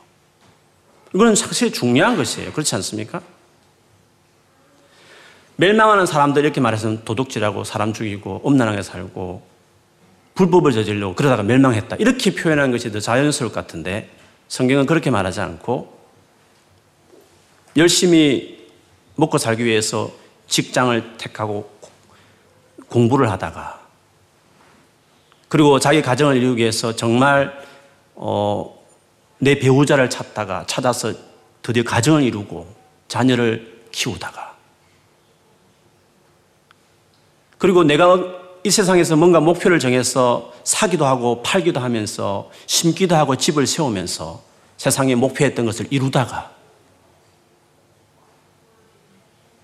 이거는 1.13 1.35
사실 1.35 1.71
중요한 1.71 2.17
것이에요. 2.17 2.51
그렇지 2.51 2.75
않습니까? 2.75 3.21
멸망하는 5.57 6.05
사람들 6.05 6.43
이렇게 6.43 6.59
말해서는 6.59 7.05
도둑질하고 7.05 7.63
사람 7.63 7.93
죽이고 7.93 8.41
엄난하게 8.43 8.81
살고 8.81 9.55
불법을 10.35 10.73
저지르고 10.73 11.15
그러다가 11.15 11.43
멸망했다. 11.43 11.95
이렇게 11.97 12.35
표현하는 12.35 12.71
것이 12.71 12.91
더 12.91 12.99
자연스러울 12.99 13.53
것 13.53 13.61
같은데 13.61 14.09
성경은 14.49 14.85
그렇게 14.85 15.09
말하지 15.09 15.39
않고 15.39 15.97
열심히 17.77 18.67
먹고 19.15 19.37
살기 19.37 19.63
위해서 19.63 20.11
직장을 20.47 21.17
택하고 21.17 21.69
공부를 22.89 23.31
하다가 23.31 23.85
그리고 25.47 25.79
자기 25.79 26.01
가정을 26.01 26.35
이루기 26.35 26.61
위해서 26.61 26.95
정말 26.95 27.53
어, 28.15 28.77
내 29.39 29.57
배우자를 29.57 30.09
찾다가 30.09 30.65
찾아서 30.67 31.13
드디어 31.61 31.83
가정을 31.83 32.23
이루고 32.23 32.67
자녀를 33.07 33.83
키우다가 33.91 34.44
그리고 37.65 37.84
내가 37.84 38.19
이 38.63 38.69
세상에서 38.69 39.15
뭔가 39.15 39.39
목표를 39.39 39.80
정해서 39.80 40.54
사기도 40.63 41.08
하고 41.08 41.41
팔기도 41.41 41.80
하면서 41.80 42.51
심기도 42.67 43.15
하고 43.15 43.36
집을 43.36 43.65
세우면서 43.65 44.43
세상에 44.78 45.15
목표했던 45.15 45.65
것을 45.65 45.88
이루다가 45.89 46.51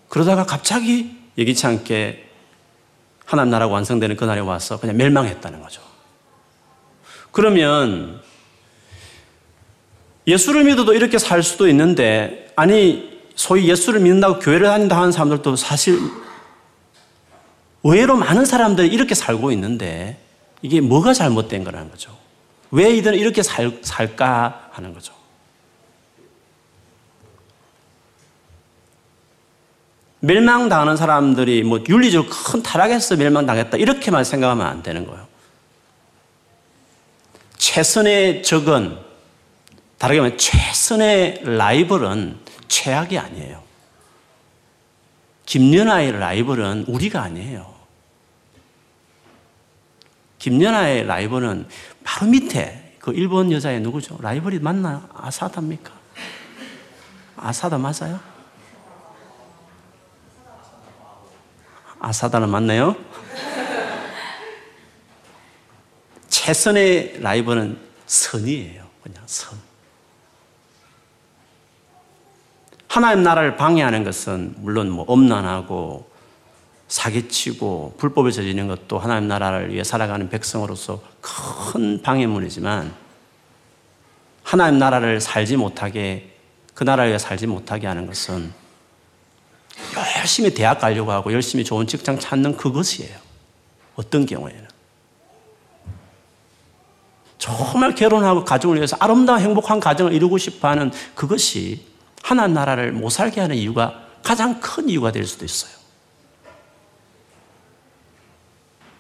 그러다가 0.09 0.47
갑자기 0.47 1.15
예기치 1.37 1.67
않게 1.67 2.27
하나님 3.23 3.51
나라가 3.51 3.71
완성되는 3.71 4.15
그날에 4.15 4.39
와서 4.39 4.79
그냥 4.79 4.97
멸망했다는 4.97 5.61
거죠. 5.61 5.83
그러면 7.31 8.19
예수를 10.25 10.63
믿어도 10.63 10.95
이렇게 10.95 11.19
살 11.19 11.43
수도 11.43 11.67
있는데 11.67 12.51
아니 12.55 13.21
소위 13.35 13.69
예수를 13.69 13.99
믿는다고 13.99 14.39
교회를 14.39 14.65
다닌다 14.65 14.97
하는 14.97 15.11
사람들도 15.11 15.55
사실 15.55 15.99
의외로 17.83 18.15
많은 18.15 18.45
사람들이 18.45 18.87
이렇게 18.87 19.15
살고 19.15 19.51
있는데 19.53 20.19
이게 20.61 20.81
뭐가 20.81 21.13
잘못된 21.13 21.63
거라는 21.63 21.89
거죠. 21.89 22.15
왜 22.69 22.95
이들은 22.95 23.17
이렇게 23.17 23.43
살, 23.43 23.79
살까 23.81 24.69
하는 24.71 24.93
거죠. 24.93 25.13
멸망당하는 30.19 30.95
사람들이 30.95 31.63
뭐 31.63 31.83
윤리적으로 31.87 32.31
큰 32.31 32.61
타락에서 32.61 33.15
멸망당했다 33.15 33.77
이렇게만 33.77 34.23
생각하면 34.23 34.67
안 34.67 34.83
되는 34.83 35.05
거예요. 35.05 35.27
최선의 37.57 38.43
적은 38.43 38.97
다르게 39.97 40.19
말하면 40.19 40.37
최선의 40.37 41.41
라이벌은 41.43 42.37
최악이 42.67 43.17
아니에요. 43.17 43.70
김연아의 45.51 46.13
라이벌은 46.13 46.85
우리가 46.87 47.23
아니에요. 47.23 47.75
김연아의 50.39 51.05
라이벌은 51.05 51.67
바로 52.05 52.31
밑에 52.31 52.95
그 52.99 53.11
일본 53.11 53.51
여자애 53.51 53.79
누구죠? 53.79 54.17
라이벌이 54.21 54.59
맞나요? 54.59 55.09
아사다입니까? 55.13 55.91
아사다 57.35 57.77
맞아요? 57.77 58.17
아사다는 61.99 62.47
맞나요? 62.47 62.95
최선의 66.29 67.19
라이벌은 67.19 67.77
선이에요. 68.05 68.87
그냥 69.03 69.21
선. 69.25 69.59
하나님 72.91 73.23
나라를 73.23 73.55
방해하는 73.55 74.03
것은 74.03 74.53
물론 74.57 74.89
뭐 74.89 75.05
엄난하고 75.07 76.11
사기치고 76.89 77.95
불법을 77.97 78.33
저지르는 78.33 78.67
것도 78.67 78.99
하나님 78.99 79.29
나라를 79.29 79.71
위해 79.71 79.81
살아가는 79.81 80.27
백성으로서 80.27 81.01
큰 81.21 82.01
방해물이지만 82.01 82.93
하나님 84.43 84.77
나라를 84.77 85.21
살지 85.21 85.55
못하게 85.55 86.35
그 86.73 86.83
나라에 86.83 87.17
살지 87.17 87.47
못하게 87.47 87.87
하는 87.87 88.07
것은 88.07 88.51
열심히 90.19 90.53
대학 90.53 90.81
가려고 90.81 91.13
하고 91.13 91.31
열심히 91.31 91.63
좋은 91.63 91.87
직장 91.87 92.19
찾는 92.19 92.57
그것이에요. 92.57 93.15
어떤 93.95 94.25
경우에는. 94.25 94.67
정말 97.37 97.95
결혼하고 97.95 98.43
가정을 98.43 98.75
위해서 98.75 98.97
아름다운 98.99 99.39
행복한 99.39 99.79
가정을 99.79 100.11
이루고 100.11 100.37
싶어 100.37 100.67
하는 100.67 100.91
그것이 101.15 101.90
하나님 102.31 102.53
나라를 102.53 102.93
못 102.93 103.09
살게 103.09 103.41
하는 103.41 103.57
이유가 103.57 104.05
가장 104.23 104.61
큰 104.61 104.87
이유가 104.87 105.11
될 105.11 105.25
수도 105.25 105.43
있어요. 105.43 105.73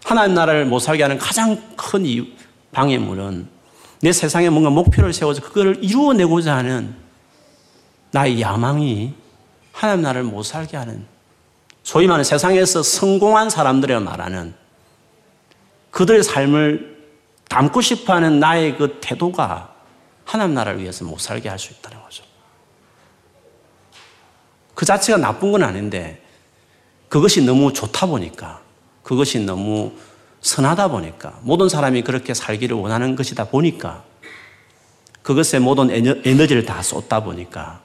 하나님 0.03 0.35
나라를 0.35 0.65
못 0.65 0.79
살게 0.79 1.01
하는 1.01 1.17
가장 1.17 1.75
큰 1.77 2.05
이유, 2.05 2.25
방해물은 2.73 3.47
내 4.01 4.11
세상에 4.11 4.49
뭔가 4.49 4.69
목표를 4.69 5.13
세워서 5.13 5.43
그거를 5.43 5.81
이루어내고자 5.81 6.57
하는 6.57 6.93
나의 8.11 8.41
야망이 8.41 9.13
하나님 9.71 10.01
나라를 10.01 10.23
못 10.23 10.43
살게 10.43 10.75
하는 10.75 11.05
소위 11.83 12.07
말하는 12.07 12.25
세상에서 12.25 12.83
성공한 12.83 13.49
사람들이 13.49 13.97
말하는 13.97 14.53
그들의 15.91 16.23
삶을 16.23 17.07
담고 17.47 17.79
싶어 17.79 18.13
하는 18.13 18.41
나의 18.41 18.77
그 18.77 18.99
태도가 18.99 19.73
하나님 20.25 20.53
나라를 20.53 20.81
위해서 20.81 21.05
못 21.05 21.17
살게 21.17 21.47
할 21.47 21.57
수 21.57 21.71
있다는 21.71 22.01
거죠. 22.03 22.29
그 24.81 24.85
자체가 24.85 25.19
나쁜 25.19 25.51
건 25.51 25.61
아닌데 25.61 26.19
그것이 27.07 27.45
너무 27.45 27.71
좋다 27.71 28.07
보니까 28.07 28.61
그것이 29.03 29.37
너무 29.37 29.91
선하다 30.41 30.87
보니까 30.87 31.37
모든 31.43 31.69
사람이 31.69 32.01
그렇게 32.01 32.33
살기를 32.33 32.75
원하는 32.75 33.15
것이다 33.15 33.49
보니까 33.49 34.03
그것에 35.21 35.59
모든 35.59 35.91
에너지를 35.91 36.65
다 36.65 36.81
쏟다 36.81 37.23
보니까 37.23 37.81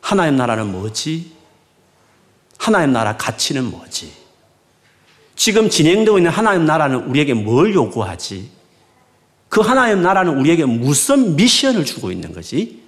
하나님 0.00 0.36
나라는 0.36 0.70
뭐지? 0.70 1.32
하나님 2.56 2.92
나라 2.92 3.16
가치는 3.16 3.64
뭐지? 3.64 4.12
지금 5.34 5.68
진행되고 5.68 6.18
있는 6.18 6.30
하나님 6.30 6.64
나라는 6.64 7.08
우리에게 7.08 7.34
뭘 7.34 7.74
요구하지? 7.74 8.50
그 9.48 9.62
하나님 9.62 10.00
나라는 10.00 10.38
우리에게 10.38 10.64
무슨 10.64 11.34
미션을 11.34 11.84
주고 11.84 12.12
있는 12.12 12.32
거지? 12.32 12.84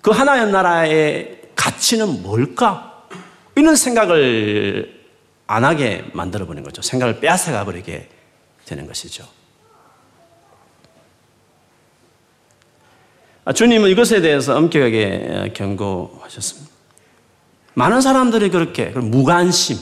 그 0.00 0.12
하나님 0.12 0.52
나라의 0.52 1.39
가치는 1.60 2.22
뭘까? 2.22 3.06
이런 3.54 3.76
생각을 3.76 4.98
안 5.46 5.64
하게 5.64 6.06
만들어버린 6.14 6.64
거죠. 6.64 6.80
생각을 6.80 7.20
빼앗아가 7.20 7.66
버리게 7.66 8.08
되는 8.64 8.86
것이죠. 8.86 9.28
아, 13.44 13.52
주님은 13.52 13.90
이것에 13.90 14.22
대해서 14.22 14.56
엄격하게 14.56 15.52
경고하셨습니다. 15.54 16.70
많은 17.74 18.00
사람들이 18.00 18.48
그렇게 18.48 18.86
무관심, 18.86 19.76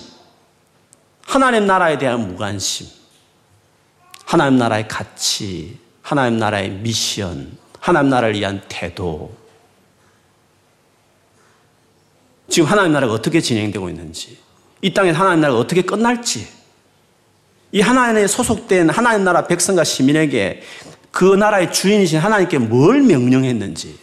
하나님 1.27 1.67
나라에 1.67 1.99
대한 1.99 2.27
무관심, 2.27 2.89
하나님 4.25 4.59
나라의 4.59 4.89
가치, 4.89 5.79
하나님 6.03 6.41
나라의 6.41 6.71
미션, 6.71 7.57
하나님 7.79 8.11
나라를 8.11 8.35
위한 8.35 8.63
태도. 8.69 9.38
지금 12.49 12.69
하나님 12.69 12.93
나라가 12.93 13.13
어떻게 13.13 13.41
진행되고 13.41 13.89
있는지, 13.89 14.39
이 14.83 14.93
땅에 14.93 15.11
하나님 15.11 15.41
나라가 15.41 15.59
어떻게 15.59 15.83
끝날지, 15.83 16.49
이 17.73 17.81
하나님에 17.81 18.27
소속된 18.27 18.91
하나님 18.91 19.25
나라 19.25 19.47
백성과 19.47 19.85
시민에게 19.85 20.63
그 21.11 21.35
나라의 21.35 21.73
주인이신 21.73 22.19
하나님께 22.19 22.59
뭘 22.59 23.03
명령했는지, 23.03 23.99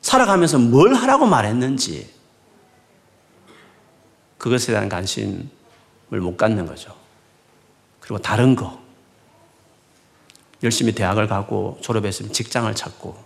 살아가면서 0.00 0.58
뭘 0.58 0.94
하라고 0.94 1.26
말했는지, 1.26 2.08
그것에 4.38 4.72
대한 4.72 4.88
관심, 4.88 5.50
못 6.08 6.36
갖는 6.36 6.64
거죠. 6.66 6.94
그리고 8.00 8.18
다른 8.18 8.54
거. 8.56 8.80
열심히 10.62 10.92
대학을 10.92 11.28
가고 11.28 11.78
졸업했으면 11.82 12.32
직장을 12.32 12.72
찾고 12.74 13.16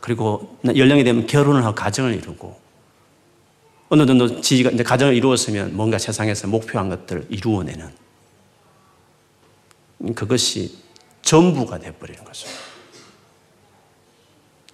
그리고 0.00 0.58
연령이 0.64 1.04
되면 1.04 1.26
결혼을 1.26 1.64
하고 1.64 1.74
가정을 1.74 2.14
이루고 2.14 2.60
어느 3.92 4.06
정도 4.06 4.40
지지가 4.40 4.70
이제 4.70 4.82
가정을 4.82 5.14
이루었으면 5.14 5.76
뭔가 5.76 5.98
세상에서 5.98 6.48
목표한 6.48 6.88
것들을 6.88 7.26
이루어내는 7.28 7.90
그것이 10.14 10.78
전부가 11.20 11.78
되어버리는 11.78 12.24
거죠. 12.24 12.48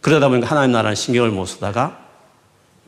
그러다 0.01 0.29
보니까 0.29 0.47
하나님 0.47 0.71
나라는 0.71 0.95
신경을 0.95 1.33
못 1.33 1.47
쓰다가 1.47 2.07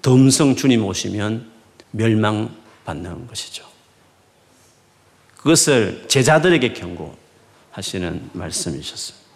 덤성 0.02 0.54
주님 0.54 0.84
오시면 0.84 1.50
멸망받는 1.90 3.26
것이죠. 3.26 3.66
그것을 5.36 6.04
제자들에게 6.06 6.74
경고하시는 6.74 8.30
말씀이셨습니다. 8.34 9.26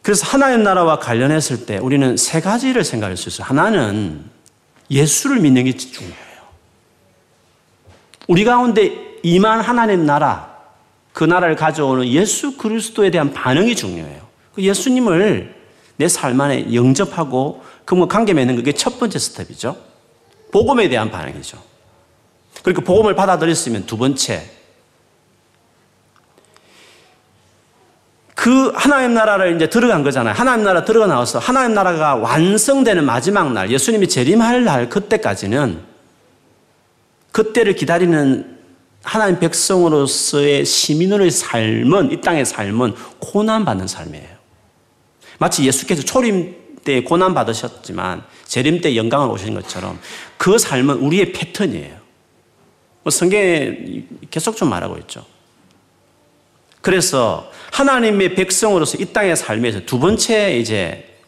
그래서 0.00 0.24
하나님 0.26 0.62
나라와 0.62 0.98
관련했을 0.98 1.66
때 1.66 1.76
우리는 1.76 2.16
세 2.16 2.40
가지를 2.40 2.82
생각할 2.82 3.18
수 3.18 3.28
있어요. 3.28 3.46
하나는 3.46 4.34
예수를 4.90 5.40
믿는 5.40 5.64
게 5.64 5.76
중요해요. 5.76 6.16
우리 8.28 8.44
가운데 8.44 9.18
임한 9.22 9.60
하나님 9.60 10.06
나라, 10.06 10.56
그 11.12 11.24
나라를 11.24 11.56
가져오는 11.56 12.06
예수 12.08 12.56
그리스도에 12.56 13.10
대한 13.10 13.32
반응이 13.32 13.74
중요해요. 13.76 14.26
그 14.54 14.62
예수님을 14.62 15.54
내 15.96 16.08
삶 16.08 16.40
안에 16.40 16.74
영접하고 16.74 17.62
그와 17.84 18.06
관계 18.06 18.34
맺는 18.34 18.56
그게 18.56 18.72
첫 18.72 18.98
번째 18.98 19.18
스텝이죠. 19.18 19.76
복음에 20.52 20.88
대한 20.88 21.10
반응이죠. 21.10 21.58
그렇게 22.62 22.82
복음을 22.82 23.14
받아들였으면 23.14 23.86
두 23.86 23.96
번째, 23.96 24.42
그 28.36 28.70
하나님 28.74 29.14
나라를 29.14 29.56
이제 29.56 29.66
들어간 29.66 30.02
거잖아요. 30.02 30.34
하나님 30.34 30.62
나라 30.62 30.84
들어가 30.84 31.06
나와서 31.06 31.38
하나님 31.38 31.74
나라가 31.74 32.16
완성되는 32.16 33.02
마지막 33.02 33.50
날, 33.52 33.70
예수님이 33.70 34.08
재림할 34.08 34.62
날 34.62 34.90
그때까지는 34.90 35.80
그때를 37.32 37.74
기다리는 37.74 38.58
하나님 39.02 39.40
백성으로서의 39.40 40.66
시민으로의 40.66 41.30
삶은 41.30 42.12
이 42.12 42.20
땅의 42.20 42.44
삶은 42.44 42.94
고난 43.18 43.64
받는 43.64 43.86
삶이에요. 43.86 44.36
마치 45.38 45.64
예수께서 45.64 46.02
초림 46.02 46.54
때 46.84 47.02
고난 47.02 47.32
받으셨지만 47.32 48.22
재림 48.44 48.82
때 48.82 48.96
영광을 48.96 49.30
오신 49.30 49.54
것처럼 49.54 49.98
그 50.36 50.58
삶은 50.58 50.96
우리의 50.96 51.32
패턴이에요. 51.32 51.96
뭐 53.02 53.10
성경에 53.10 54.04
계속 54.30 54.56
좀 54.56 54.68
말하고 54.68 54.98
있죠. 54.98 55.24
그래서 56.86 57.50
하나님의 57.72 58.36
백성으로서 58.36 58.96
이 58.98 59.06
땅의 59.06 59.34
삶에서 59.34 59.80
두 59.86 59.98
번째 59.98 60.56
이제 60.56 61.18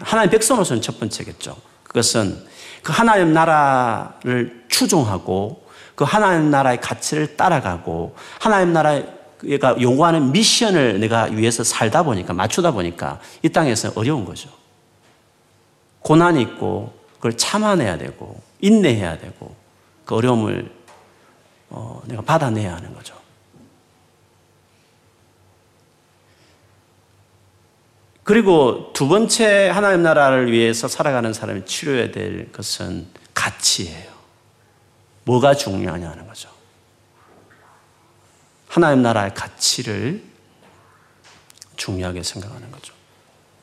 하나님 0.00 0.32
백성으로서는 0.32 0.82
첫 0.82 0.98
번째겠죠. 0.98 1.56
그것은 1.84 2.44
그 2.82 2.92
하나님 2.92 3.32
나라를 3.32 4.64
추종하고 4.66 5.62
그 5.94 6.02
하나님 6.02 6.50
나라의 6.50 6.80
가치를 6.80 7.36
따라가고 7.36 8.16
하나님 8.40 8.72
나라가 8.72 9.80
요구하는 9.80 10.32
미션을 10.32 10.98
내가 10.98 11.26
위해서 11.26 11.62
살다 11.62 12.02
보니까 12.02 12.32
맞추다 12.32 12.72
보니까 12.72 13.20
이 13.44 13.48
땅에서 13.50 13.92
어려운 13.94 14.24
거죠. 14.24 14.50
고난이 16.00 16.42
있고 16.42 16.92
그걸 17.18 17.36
참아내야 17.36 17.98
되고 17.98 18.42
인내해야 18.60 19.18
되고 19.18 19.54
그 20.04 20.16
어려움을 20.16 20.72
어, 21.70 22.02
내가 22.06 22.20
받아내야 22.22 22.74
하는 22.74 22.92
거죠. 22.96 23.17
그리고 28.28 28.90
두 28.92 29.08
번째 29.08 29.70
하나님 29.70 30.02
나라를 30.02 30.52
위해서 30.52 30.86
살아가는 30.86 31.32
사람이 31.32 31.64
치료해야 31.64 32.10
될 32.10 32.52
것은 32.52 33.06
가치예요. 33.32 34.12
뭐가 35.24 35.54
중요하냐는 35.54 36.26
거죠. 36.26 36.50
하나님 38.68 39.00
나라의 39.00 39.32
가치를 39.32 40.22
중요하게 41.76 42.22
생각하는 42.22 42.70
거죠. 42.70 42.92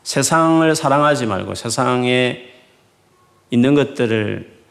세상을 0.01 0.75
사랑하지 0.75 1.27
말고 1.27 1.53
세상에 1.53 2.51
있는 3.51 3.75
것들을 3.75 4.63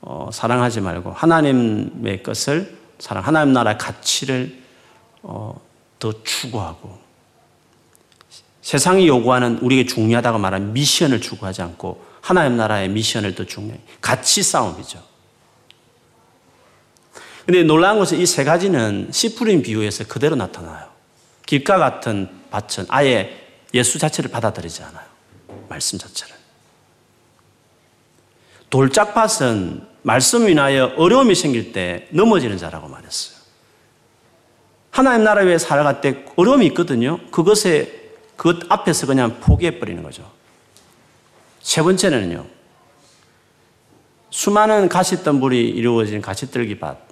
어, 0.00 0.30
사랑하지 0.32 0.80
말고 0.80 1.12
하나님의 1.12 2.22
것을 2.22 2.74
사랑, 2.98 3.22
하나님 3.22 3.52
나라의 3.52 3.76
가치를 3.76 4.62
어, 5.20 5.60
더 5.98 6.22
추구하고 6.22 7.04
세상이 8.66 9.06
요구하는 9.06 9.58
우리에게 9.58 9.86
중요하다고 9.88 10.38
말하는 10.38 10.72
미션을 10.72 11.20
추구하지 11.20 11.62
않고 11.62 12.04
하나님 12.20 12.56
나라의 12.56 12.88
미션을 12.88 13.36
더 13.36 13.44
중요해. 13.44 13.78
가치 14.00 14.42
싸움이죠. 14.42 15.00
근데 17.46 17.62
놀라운 17.62 18.00
것은 18.00 18.18
이 18.18 18.26
세 18.26 18.42
가지는 18.42 19.08
씨 19.12 19.36
뿌린 19.36 19.62
비유에서 19.62 20.08
그대로 20.08 20.34
나타나요. 20.34 20.88
길가 21.46 21.78
같은 21.78 22.28
밭은 22.50 22.86
아예 22.88 23.38
예수 23.72 24.00
자체를 24.00 24.32
받아들이지 24.32 24.82
않아요. 24.82 25.06
말씀 25.68 25.96
자체를. 25.96 26.34
돌짝밭은 28.68 29.86
말씀 30.02 30.48
인하여 30.48 30.92
어려움이 30.96 31.36
생길 31.36 31.72
때 31.72 32.08
넘어지는 32.10 32.58
자라고 32.58 32.88
말했어요. 32.88 33.36
하나님 34.90 35.22
나라 35.22 35.42
위에 35.42 35.56
살아갈 35.56 36.00
때 36.00 36.24
어려움이 36.34 36.66
있거든요. 36.66 37.20
그것에 37.30 38.05
그 38.36 38.60
앞에서 38.68 39.06
그냥 39.06 39.40
포기해 39.40 39.78
버리는 39.78 40.02
거죠. 40.02 40.30
세 41.60 41.82
번째는요. 41.82 42.46
수많은 44.30 44.88
가시덤불이 44.88 45.68
이루어진 45.70 46.20
가시떨기밭. 46.20 47.06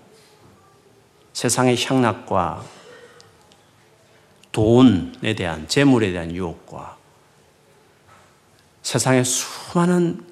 세상의 1.32 1.76
향락과 1.84 2.64
돈에 4.52 5.34
대한 5.36 5.66
재물에 5.66 6.12
대한 6.12 6.32
유혹과 6.34 6.96
세상의 8.82 9.24
수많은 9.24 10.24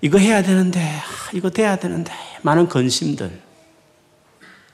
이거 0.00 0.18
해야 0.18 0.42
되는데 0.42 0.80
아, 0.80 1.30
이거 1.32 1.50
돼야 1.50 1.76
되는데 1.76 2.12
많은 2.42 2.68
근심들 2.68 3.42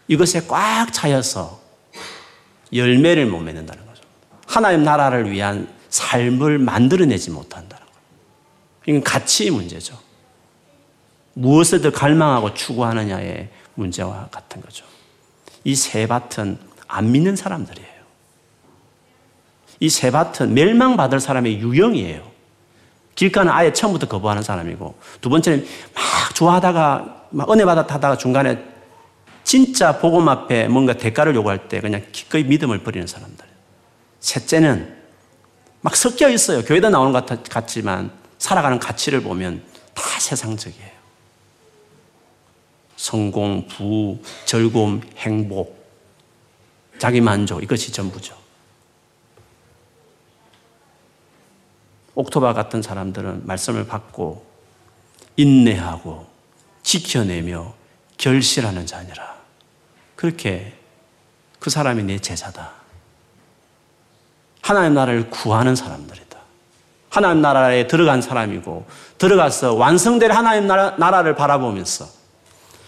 이것에 0.06 0.42
꽉 0.46 0.92
차여서 0.92 1.60
열매를 2.74 3.24
못 3.26 3.38
맺는다는 3.40 3.86
거죠. 3.86 3.89
하나님 4.50 4.82
나라를 4.82 5.30
위한 5.30 5.68
삶을 5.90 6.58
만들어내지 6.58 7.30
못한다는 7.30 7.86
거예요. 7.86 8.00
이건 8.86 9.04
가치 9.04 9.48
문제죠. 9.50 9.96
무엇을 11.34 11.80
더 11.80 11.92
갈망하고 11.92 12.54
추구하느냐의 12.54 13.48
문제와 13.74 14.28
같은 14.32 14.60
거죠. 14.60 14.84
이 15.64 15.74
세 15.76 16.06
밭은 16.06 16.58
안 16.88 17.12
믿는 17.12 17.36
사람들이에요. 17.36 17.88
이 19.78 19.88
세 19.88 20.10
밭은 20.10 20.52
멸망받을 20.52 21.20
사람의 21.20 21.60
유형이에요. 21.60 22.28
길가는 23.14 23.52
아예 23.52 23.72
처음부터 23.72 24.08
거부하는 24.08 24.42
사람이고, 24.42 24.98
두 25.20 25.28
번째는 25.28 25.64
막 25.94 26.34
좋아하다가, 26.34 27.26
막 27.30 27.50
은혜 27.52 27.64
받았다가 27.64 28.16
중간에 28.16 28.64
진짜 29.44 29.98
복음 29.98 30.28
앞에 30.28 30.66
뭔가 30.68 30.94
대가를 30.94 31.36
요구할 31.36 31.68
때 31.68 31.80
그냥 31.80 32.02
기꺼이 32.10 32.42
믿음을 32.44 32.82
버리는 32.82 33.06
사람들. 33.06 33.49
셋째는 34.20 35.00
막 35.80 35.96
섞여 35.96 36.28
있어요. 36.28 36.62
교회도 36.62 36.90
나오는 36.90 37.12
것 37.12 37.26
같지만 37.48 38.12
살아가는 38.38 38.78
가치를 38.78 39.22
보면 39.22 39.64
다 39.94 40.02
세상적이에요. 40.20 41.00
성공, 42.96 43.66
부, 43.66 44.18
즐거움, 44.44 45.00
행복, 45.16 45.80
자기 46.98 47.22
만족, 47.22 47.62
이것이 47.62 47.92
전부죠. 47.92 48.38
옥토바 52.14 52.52
같은 52.52 52.82
사람들은 52.82 53.46
말씀을 53.46 53.86
받고 53.86 54.44
인내하고 55.36 56.26
지켜내며 56.82 57.74
결실하는 58.18 58.84
자니라. 58.84 59.40
그렇게 60.16 60.74
그 61.58 61.70
사람이 61.70 62.02
내 62.02 62.18
제자다. 62.18 62.79
하나님 64.62 64.94
나라를 64.94 65.30
구하는 65.30 65.74
사람들이다. 65.74 66.38
하나님 67.08 67.42
나라에 67.42 67.86
들어간 67.86 68.22
사람이고 68.22 68.86
들어가서 69.18 69.74
완성될 69.74 70.30
하나님 70.32 70.66
나라, 70.66 70.94
나라 70.96 71.22
를 71.22 71.34
바라보면서 71.34 72.06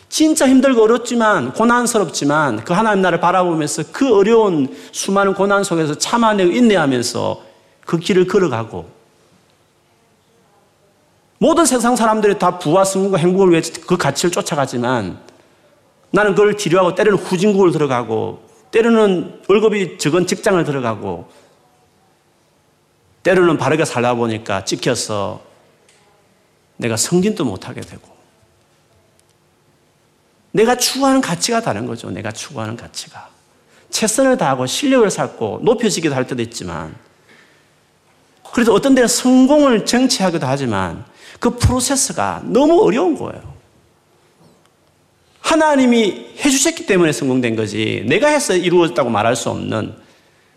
진짜 0.08 0.46
힘들고 0.46 0.82
어렵지만 0.82 1.52
고난스럽지만 1.54 2.64
그 2.64 2.72
하나님 2.72 3.02
나라를 3.02 3.20
바라보면서 3.20 3.84
그 3.92 4.14
어려운 4.14 4.76
수많은 4.92 5.34
고난 5.34 5.64
속에서 5.64 5.94
참아내고 5.94 6.52
인내하면서 6.52 7.40
그 7.86 7.98
길을 7.98 8.26
걸어가고 8.26 8.88
모든 11.38 11.64
세상 11.64 11.96
사람들이 11.96 12.38
다 12.38 12.58
부와 12.58 12.84
승부과 12.84 13.18
행복을 13.18 13.50
위해 13.50 13.62
그 13.86 13.96
가치를 13.96 14.30
쫓아가지만 14.30 15.18
나는 16.10 16.34
그걸 16.34 16.56
뒤로하고 16.56 16.94
때로는 16.94 17.18
후진국을 17.18 17.72
들어가고 17.72 18.42
때로는 18.70 19.40
월급이 19.48 19.98
적은 19.98 20.26
직장을 20.26 20.62
들어가고 20.64 21.28
때로는 23.22 23.56
바르게 23.58 23.84
살다 23.84 24.14
보니까 24.14 24.64
찍혀서 24.64 25.42
내가 26.76 26.96
성진도 26.96 27.44
못하게 27.44 27.80
되고 27.80 28.12
내가 30.50 30.76
추구하는 30.76 31.20
가치가 31.20 31.60
다른 31.60 31.86
거죠. 31.86 32.10
내가 32.10 32.30
추구하는 32.30 32.76
가치가. 32.76 33.30
최선을 33.90 34.36
다하고 34.36 34.66
실력을 34.66 35.08
쌓고 35.10 35.60
높여지기도 35.62 36.14
할 36.14 36.26
때도 36.26 36.42
있지만 36.42 36.94
그래도 38.52 38.74
어떤 38.74 38.94
데는 38.94 39.08
성공을 39.08 39.86
정치하기도 39.86 40.46
하지만 40.46 41.04
그 41.40 41.56
프로세스가 41.56 42.42
너무 42.44 42.82
어려운 42.82 43.16
거예요. 43.16 43.52
하나님이 45.40 46.34
해주셨기 46.44 46.86
때문에 46.86 47.12
성공된 47.12 47.56
거지 47.56 48.04
내가 48.06 48.28
해서 48.28 48.54
이루어졌다고 48.54 49.10
말할 49.10 49.36
수 49.36 49.50
없는 49.50 49.94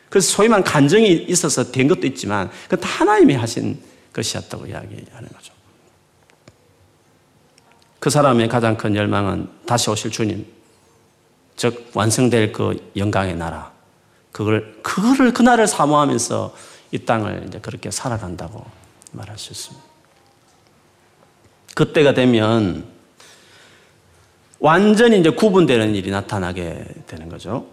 그래서 0.10 0.30
소위 0.30 0.48
말 0.48 0.64
간정이 0.64 1.26
있어서 1.28 1.72
된 1.72 1.88
것도 1.88 2.08
있지만 2.08 2.50
그다 2.70 2.88
하나님이 2.88 3.36
하신 3.36 3.80
것이었다고 4.14 4.68
이야기하는 4.68 5.30
거죠. 5.34 5.54
그 8.00 8.10
사람의 8.10 8.48
가장 8.50 8.78
큰 8.78 8.96
열망은 8.96 9.50
다시 9.66 9.90
오실 9.90 10.12
주님, 10.12 10.46
즉 11.56 11.92
완성될 11.94 12.52
그 12.52 12.92
영광의 12.96 13.36
나라. 13.36 13.74
그걸 14.32 14.80
그거를 14.84 15.34
그날을 15.34 15.68
사모하면서 15.68 16.56
이 16.92 17.00
땅을 17.00 17.46
이제 17.48 17.60
그렇게 17.60 17.90
살아간다고 17.90 18.66
말할 19.12 19.38
수 19.38 19.52
있습니다. 19.54 19.86
그때가 21.74 22.14
되면 22.14 22.86
완전히 24.60 25.20
이제 25.20 25.30
구분되는 25.30 25.96
일이 25.96 26.12
나타나게 26.12 26.86
되는 27.08 27.30
거죠. 27.30 27.68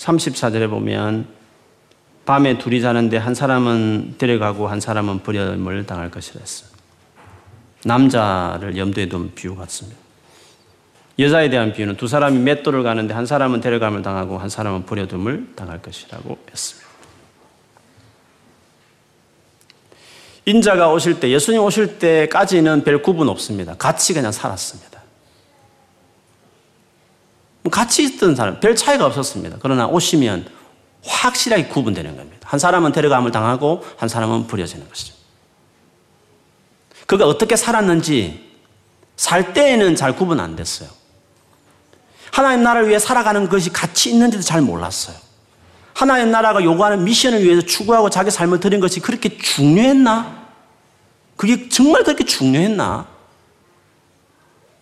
34절에 0.00 0.68
보면 0.70 1.26
밤에 2.24 2.58
둘이 2.58 2.80
자는데 2.80 3.16
한 3.16 3.34
사람은 3.34 4.14
데려가고 4.18 4.68
한 4.68 4.80
사람은 4.80 5.22
버림을 5.22 5.86
당할 5.86 6.10
것이라 6.10 6.40
했어. 6.40 6.66
남자를 7.84 8.76
염두에 8.76 9.08
둔 9.08 9.32
비유 9.34 9.54
같습니다. 9.56 9.98
여자에 11.18 11.50
대한 11.50 11.72
비유는 11.72 11.96
두 11.96 12.06
사람이 12.06 12.38
맷돌을 12.38 12.82
가는데 12.82 13.12
한 13.12 13.26
사람은 13.26 13.60
데려감을 13.60 14.02
당하고 14.02 14.38
한 14.38 14.48
사람은 14.48 14.86
버려둠을 14.86 15.52
당할 15.54 15.82
것이라고 15.82 16.38
했습니다. 16.50 16.88
인자가 20.46 20.90
오실 20.90 21.20
때, 21.20 21.30
예수님 21.30 21.62
오실 21.62 21.98
때까지는 21.98 22.84
별 22.84 23.02
구분 23.02 23.28
없습니다. 23.28 23.74
같이 23.76 24.14
그냥 24.14 24.32
살았습니다. 24.32 24.89
같이 27.68 28.04
있던 28.04 28.34
사람, 28.34 28.58
별 28.60 28.74
차이가 28.74 29.04
없었습니다. 29.06 29.58
그러나 29.60 29.86
오시면 29.86 30.46
확실하게 31.04 31.66
구분되는 31.66 32.16
겁니다. 32.16 32.48
한 32.50 32.58
사람은 32.58 32.92
데려감을 32.92 33.30
당하고 33.30 33.84
한 33.96 34.08
사람은 34.08 34.46
버려지는 34.46 34.88
것이죠. 34.88 35.14
그가 37.06 37.26
어떻게 37.26 37.56
살았는지 37.56 38.50
살 39.16 39.52
때에는 39.52 39.96
잘 39.96 40.16
구분 40.16 40.40
안 40.40 40.56
됐어요. 40.56 40.88
하나님 42.30 42.62
나라를 42.62 42.88
위해 42.88 42.98
살아가는 42.98 43.48
것이 43.48 43.70
가치 43.70 44.10
있는지도 44.10 44.42
잘 44.42 44.62
몰랐어요. 44.62 45.16
하나님 45.92 46.30
나라가 46.30 46.62
요구하는 46.62 47.04
미션을 47.04 47.42
위해서 47.44 47.66
추구하고 47.66 48.08
자기 48.08 48.30
삶을 48.30 48.60
드린 48.60 48.80
것이 48.80 49.00
그렇게 49.00 49.36
중요했나? 49.36 50.48
그게 51.36 51.68
정말 51.68 52.04
그렇게 52.04 52.24
중요했나? 52.24 53.06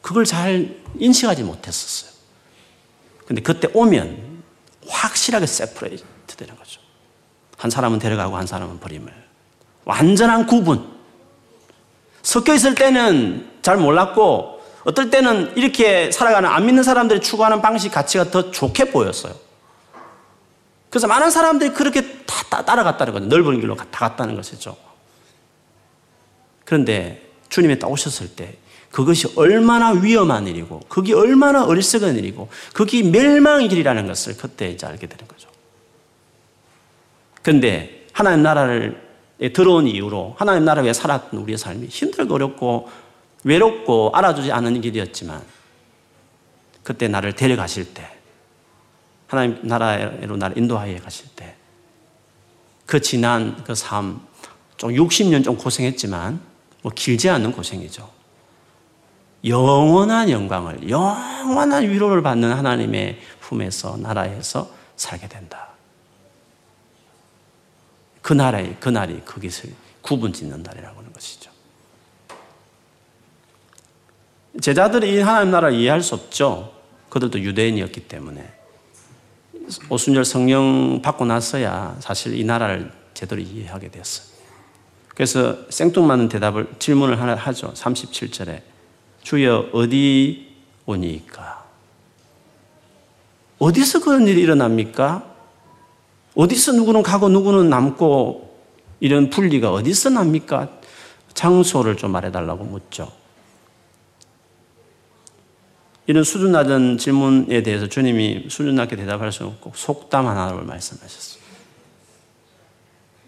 그걸 0.02 0.24
잘 0.24 0.76
인식하지 0.98 1.42
못했었어요. 1.42 2.17
근데 3.28 3.42
그때 3.42 3.68
오면 3.74 4.42
확실하게 4.88 5.44
세퍼레이트 5.44 6.02
되는 6.38 6.56
거죠. 6.56 6.80
한 7.58 7.70
사람은 7.70 7.98
데려가고 7.98 8.38
한 8.38 8.46
사람은 8.46 8.80
버림을. 8.80 9.12
완전한 9.84 10.46
구분. 10.46 10.96
섞여 12.22 12.54
있을 12.54 12.74
때는 12.74 13.50
잘 13.60 13.76
몰랐고 13.76 14.62
어떨 14.84 15.10
때는 15.10 15.54
이렇게 15.58 16.10
살아가는 16.10 16.48
안 16.48 16.64
믿는 16.64 16.82
사람들이 16.82 17.20
추구하는 17.20 17.60
방식 17.60 17.92
가치가 17.92 18.24
더 18.30 18.50
좋게 18.50 18.92
보였어요. 18.92 19.34
그래서 20.88 21.06
많은 21.06 21.30
사람들이 21.30 21.74
그렇게 21.74 22.24
다 22.24 22.64
따라갔다는 22.64 23.12
거죠. 23.12 23.26
넓은 23.26 23.60
길로 23.60 23.76
다 23.76 23.84
갔다는 23.90 24.36
것이죠. 24.36 24.74
그런데 26.64 27.30
주님이 27.50 27.78
딱 27.78 27.90
오셨을 27.90 28.34
때 28.34 28.56
그것이 28.90 29.32
얼마나 29.36 29.90
위험한 29.90 30.46
일이고, 30.46 30.80
그게 30.88 31.14
얼마나 31.14 31.64
어리석은 31.64 32.16
일이고, 32.16 32.48
그게 32.72 33.02
멸망의 33.02 33.68
길이라는 33.68 34.06
것을 34.06 34.36
그때 34.36 34.70
이제 34.70 34.86
알게 34.86 35.06
되는 35.06 35.26
거죠. 35.28 35.48
그런데 37.42 38.06
하나님 38.12 38.42
나라를 38.42 39.08
들어온 39.52 39.86
이후로 39.86 40.34
하나님 40.38 40.64
나라 40.64 40.82
위해 40.82 40.92
살았던 40.92 41.40
우리의 41.40 41.58
삶이 41.58 41.86
힘들고 41.86 42.34
어렵고 42.34 42.88
외롭고 43.44 44.10
알아주지 44.14 44.50
않은 44.50 44.80
길이었지만 44.80 45.42
그때 46.82 47.06
나를 47.06 47.34
데려가실 47.34 47.94
때 47.94 48.10
하나님 49.28 49.60
나라로 49.62 50.36
나를 50.36 50.58
인도하여 50.58 50.98
가실 50.98 51.26
때 51.36 51.58
그 52.88 53.02
지난 53.02 53.62
그 53.64 53.74
삶, 53.74 54.18
좀 54.78 54.90
60년 54.90 55.44
좀 55.44 55.58
고생했지만 55.58 56.40
뭐 56.80 56.90
길지 56.94 57.28
않은 57.28 57.52
고생이죠. 57.52 58.08
영원한 59.44 60.30
영광을, 60.30 60.88
영원한 60.88 61.88
위로를 61.88 62.22
받는 62.22 62.52
하나님의 62.52 63.20
품에서, 63.40 63.96
나라에서 63.96 64.70
살게 64.96 65.28
된다. 65.28 65.68
그 68.20 68.32
나라의, 68.32 68.76
그 68.80 68.88
날이 68.88 69.22
거기서 69.24 69.68
구분 70.02 70.32
짓는 70.32 70.62
날이라고 70.62 70.98
하는 70.98 71.12
것이죠. 71.12 71.50
제자들이 74.60 75.14
이 75.14 75.20
하나님 75.20 75.52
나라를 75.52 75.76
이해할 75.78 76.02
수 76.02 76.14
없죠. 76.14 76.72
그들도 77.08 77.40
유대인이었기 77.40 78.08
때문에. 78.08 78.52
오순절 79.88 80.24
성령 80.24 81.00
받고 81.02 81.26
나서야 81.26 81.96
사실 82.00 82.38
이 82.38 82.44
나라를 82.44 82.90
제대로 83.14 83.40
이해하게 83.40 83.90
됐어요. 83.90 84.26
그래서 85.14 85.56
생뚱맞는 85.70 86.28
대답을, 86.28 86.74
질문을 86.78 87.20
하나 87.20 87.34
하죠. 87.34 87.72
37절에. 87.74 88.62
주여, 89.28 89.68
어디 89.74 90.56
오니까? 90.86 91.62
어디서 93.58 94.00
그런 94.00 94.26
일이 94.26 94.40
일어납니까? 94.40 95.22
어디서 96.34 96.72
누구는 96.72 97.02
가고 97.02 97.28
누구는 97.28 97.68
남고 97.68 98.58
이런 99.00 99.28
분리가 99.28 99.70
어디서 99.70 100.08
납니까? 100.08 100.70
장소를 101.34 101.98
좀 101.98 102.12
말해달라고 102.12 102.64
묻죠. 102.64 103.12
이런 106.06 106.24
수준 106.24 106.52
낮은 106.52 106.96
질문에 106.96 107.62
대해서 107.62 107.86
주님이 107.86 108.46
수준 108.48 108.76
낮게 108.76 108.96
대답할 108.96 109.30
수 109.30 109.44
없고 109.44 109.72
속담 109.74 110.26
하나를 110.26 110.62
말씀하셨어요. 110.62 111.42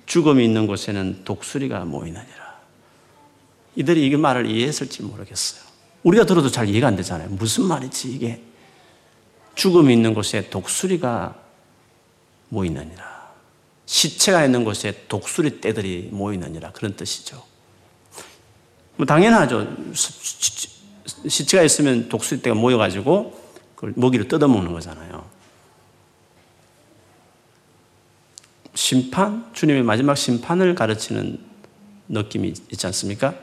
죽음이 0.06 0.46
있는 0.46 0.66
곳에는 0.66 1.24
독수리가 1.26 1.84
모이느니라. 1.84 2.58
이들이 3.76 4.06
이 4.06 4.16
말을 4.16 4.46
이해했을지 4.46 5.02
모르겠어요. 5.02 5.69
우리가 6.02 6.24
들어도 6.24 6.50
잘 6.50 6.68
이해가 6.68 6.86
안 6.86 6.96
되잖아요. 6.96 7.28
무슨 7.30 7.64
말이지 7.64 8.12
이게? 8.12 8.42
죽음이 9.54 9.92
있는 9.92 10.14
곳에 10.14 10.48
독수리가 10.48 11.36
모이느니라. 12.48 13.30
시체가 13.86 14.44
있는 14.44 14.64
곳에 14.64 15.04
독수리 15.08 15.60
떼들이 15.60 16.08
모이느니라. 16.12 16.72
그런 16.72 16.96
뜻이죠. 16.96 17.42
뭐 18.96 19.04
당연하죠. 19.06 19.76
시체가 21.28 21.62
있으면 21.64 22.08
독수리 22.08 22.40
떼가 22.40 22.54
모여가지고 22.54 23.38
그걸 23.74 23.92
먹이를 23.96 24.28
뜯어먹는 24.28 24.72
거잖아요. 24.72 25.28
심판? 28.74 29.50
주님의 29.52 29.82
마지막 29.82 30.14
심판을 30.14 30.74
가르치는 30.74 31.38
느낌이 32.08 32.54
있지 32.70 32.86
않습니까? 32.86 33.34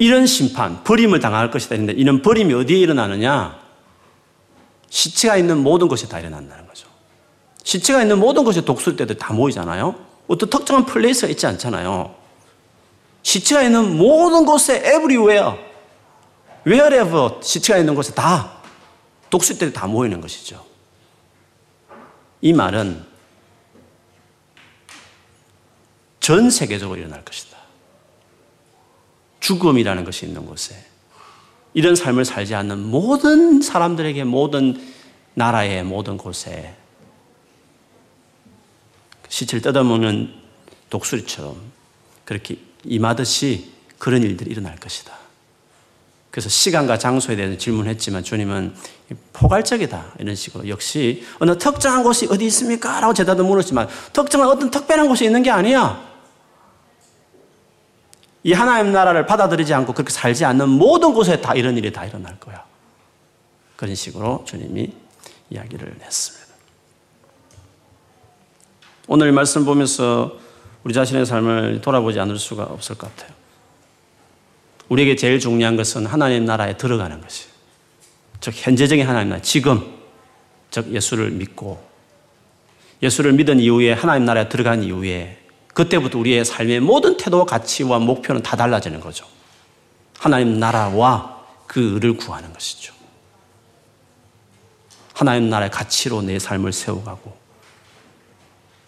이런 0.00 0.26
심판, 0.26 0.82
버림을 0.82 1.20
당할 1.20 1.50
것이다. 1.50 1.76
했는데 1.76 1.92
이런 2.00 2.22
버림이 2.22 2.52
어디에 2.54 2.78
일어나느냐? 2.78 3.60
시체가 4.88 5.36
있는 5.36 5.58
모든 5.62 5.88
곳에 5.88 6.08
다 6.08 6.18
일어난다는 6.18 6.66
거죠. 6.66 6.88
시체가 7.62 8.02
있는 8.02 8.18
모든 8.18 8.44
곳에 8.44 8.64
독수리떼들 8.64 9.16
다 9.16 9.32
모이잖아요. 9.32 9.94
어떤 10.28 10.50
특정한 10.50 10.86
place가 10.86 11.28
있지 11.28 11.46
않잖아요. 11.46 12.14
시체가 13.22 13.62
있는 13.62 13.96
모든 13.96 14.44
곳에 14.44 14.78
everywhere, 14.78 15.52
wherever 16.66 17.40
시체가 17.42 17.78
있는 17.78 17.94
곳에 17.94 18.12
다 18.12 18.56
독수리들이 19.30 19.72
다 19.72 19.86
모이는 19.86 20.20
것이죠. 20.20 20.64
이 22.40 22.52
말은 22.52 23.04
전 26.20 26.50
세계적으로 26.50 26.98
일어날 26.98 27.24
것이다. 27.24 27.55
죽음이라는 29.40 30.04
것이 30.04 30.26
있는 30.26 30.46
곳에 30.46 30.74
이런 31.74 31.94
삶을 31.94 32.24
살지 32.24 32.54
않는 32.54 32.78
모든 32.86 33.60
사람들에게 33.60 34.24
모든 34.24 34.80
나라의 35.34 35.84
모든 35.84 36.16
곳에 36.16 36.74
시체를 39.28 39.60
뜯어먹는 39.60 40.32
독수리처럼 40.88 41.56
그렇게 42.24 42.56
임하듯이 42.84 43.72
그런 43.98 44.22
일들이 44.22 44.50
일어날 44.50 44.76
것이다. 44.76 45.12
그래서 46.30 46.48
시간과 46.48 46.98
장소에 46.98 47.36
대해서 47.36 47.56
질문했지만 47.56 48.22
주님은 48.22 48.74
포괄적이다. 49.32 50.14
이런 50.18 50.34
식으로 50.34 50.68
역시 50.68 51.24
어느 51.38 51.56
특정한 51.56 52.02
곳이 52.02 52.26
어디 52.30 52.46
있습니까? 52.46 53.00
라고 53.00 53.14
제자도 53.14 53.44
물었지만 53.44 53.88
특정한 54.12 54.48
어떤 54.48 54.70
특별한 54.70 55.08
곳이 55.08 55.24
있는 55.24 55.42
게 55.42 55.50
아니야. 55.50 56.15
이 58.46 58.52
하나님 58.52 58.92
나라를 58.92 59.26
받아들이지 59.26 59.74
않고 59.74 59.92
그렇게 59.92 60.12
살지 60.12 60.44
않는 60.44 60.68
모든 60.68 61.12
곳에 61.12 61.40
다 61.40 61.52
이런 61.56 61.76
일이 61.76 61.92
다 61.92 62.04
일어날 62.04 62.38
거야. 62.38 62.64
그런 63.74 63.92
식으로 63.96 64.44
주님이 64.46 64.92
이야기를 65.50 65.96
했습니다. 66.00 66.54
오늘 69.08 69.32
말씀 69.32 69.64
보면서 69.64 70.38
우리 70.84 70.94
자신의 70.94 71.26
삶을 71.26 71.80
돌아보지 71.80 72.20
않을 72.20 72.38
수가 72.38 72.62
없을 72.62 72.96
것 72.96 73.12
같아요. 73.16 73.34
우리에게 74.90 75.16
제일 75.16 75.40
중요한 75.40 75.76
것은 75.76 76.06
하나님 76.06 76.44
나라에 76.44 76.76
들어가는 76.76 77.20
것이에요. 77.20 77.52
즉, 78.40 78.54
현재적인 78.54 79.08
하나님 79.08 79.30
나라, 79.30 79.42
지금, 79.42 79.92
즉, 80.70 80.94
예수를 80.94 81.32
믿고, 81.32 81.84
예수를 83.02 83.32
믿은 83.32 83.58
이후에 83.58 83.92
하나님 83.92 84.24
나라에 84.24 84.48
들어간 84.48 84.84
이후에, 84.84 85.36
그때부터 85.76 86.18
우리의 86.18 86.46
삶의 86.46 86.80
모든 86.80 87.18
태도와 87.18 87.44
가치와 87.44 87.98
목표는 87.98 88.42
다 88.42 88.56
달라지는 88.56 88.98
거죠. 88.98 89.26
하나님 90.18 90.58
나라와 90.58 91.44
그 91.66 91.96
을을 91.96 92.16
구하는 92.16 92.50
것이죠. 92.54 92.94
하나님 95.12 95.50
나라의 95.50 95.70
가치로 95.70 96.22
내 96.22 96.38
삶을 96.38 96.72
세워가고, 96.72 97.36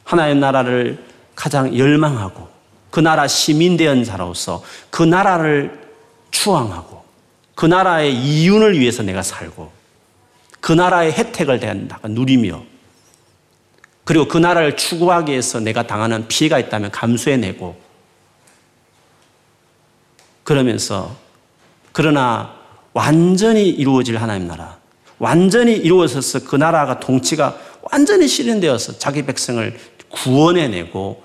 하나님 0.02 0.40
나라를 0.40 1.04
가장 1.34 1.76
열망하고 1.76 2.48
그 2.90 3.00
나라 3.00 3.28
시민된 3.28 4.04
자로서 4.04 4.64
그 4.88 5.02
나라를 5.02 5.92
추앙하고 6.30 7.04
그 7.54 7.66
나라의 7.66 8.14
이윤을 8.14 8.78
위해서 8.78 9.02
내가 9.02 9.22
살고 9.22 9.70
그 10.60 10.72
나라의 10.72 11.12
혜택을 11.12 11.60
내가 11.60 12.08
누리며 12.08 12.62
그리고 14.08 14.26
그 14.26 14.38
나라를 14.38 14.74
추구하기 14.74 15.32
위해서 15.32 15.60
내가 15.60 15.86
당하는 15.86 16.28
피해가 16.28 16.58
있다면 16.58 16.90
감수해내고 16.92 17.76
그러면서 20.44 21.14
그러나 21.92 22.54
완전히 22.94 23.68
이루어질 23.68 24.16
하나님 24.16 24.48
나라 24.48 24.78
완전히 25.18 25.74
이루어져서 25.74 26.44
그 26.44 26.56
나라가 26.56 27.00
통치가 27.00 27.58
완전히 27.82 28.26
실현되어서 28.28 28.96
자기 28.98 29.26
백성을 29.26 29.78
구원해내고 30.08 31.22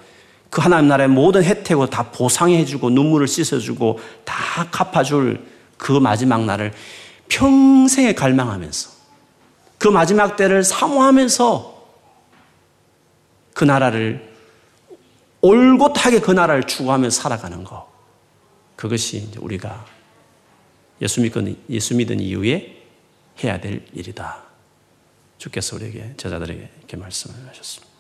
그 0.50 0.60
하나님 0.60 0.90
나라의 0.90 1.08
모든 1.08 1.42
혜택을 1.42 1.90
다 1.90 2.12
보상해주고 2.12 2.90
눈물을 2.90 3.30
씻어주고 3.30 4.02
다 4.26 4.68
갚아줄 4.72 5.42
그 5.78 5.94
마지막 5.94 6.44
날을 6.44 6.74
평생에 7.30 8.14
갈망하면서 8.14 8.90
그 9.78 9.88
마지막 9.88 10.36
때를 10.36 10.66
사모하면서 10.66 11.73
그 13.54 13.64
나라를 13.64 14.34
올곧하게 15.42 16.22
그 16.22 16.32
나라를 16.32 16.64
추구하며 16.64 17.10
살아가는 17.10 17.64
것. 17.64 17.88
그것이 18.76 19.30
우리가 19.40 19.86
예수 21.02 21.22
믿은, 21.22 21.58
예수 21.70 21.96
믿은 21.96 22.20
이후에 22.20 22.82
해야 23.44 23.60
될 23.60 23.86
일이다. 23.94 24.42
주께서 25.38 25.76
우리에게, 25.76 26.14
제자들에게 26.18 26.70
이렇게 26.80 26.98
말씀을 26.98 27.36
하셨습니다. 27.50 27.94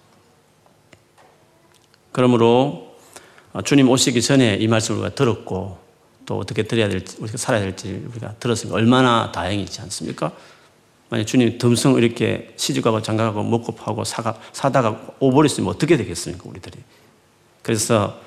그러므로 2.12 2.96
어, 3.52 3.62
주님 3.62 3.90
오시기 3.90 4.22
전에 4.22 4.56
이 4.56 4.68
말씀을 4.68 5.02
우리가 5.02 5.16
들었고 5.16 5.78
또 6.26 6.38
어떻게 6.38 6.64
드려야 6.64 6.88
될지, 6.90 7.18
우리가 7.20 7.38
살아야 7.38 7.62
될지 7.62 8.06
우리가 8.10 8.36
들었으니까 8.40 8.76
얼마나 8.76 9.32
다행이지 9.32 9.82
않습니까? 9.82 10.32
만약 11.14 11.26
주님 11.26 11.60
덤성 11.60 11.94
이렇게 12.00 12.52
시집가고 12.56 13.04
장가가고 13.04 13.44
먹고 13.44 13.74
파고 13.74 14.04
사가, 14.04 14.36
사다가 14.52 15.00
오버렸으면 15.20 15.70
어떻게 15.70 15.96
되겠습니까, 15.96 16.50
우리들이? 16.50 16.80
그래서 17.62 18.20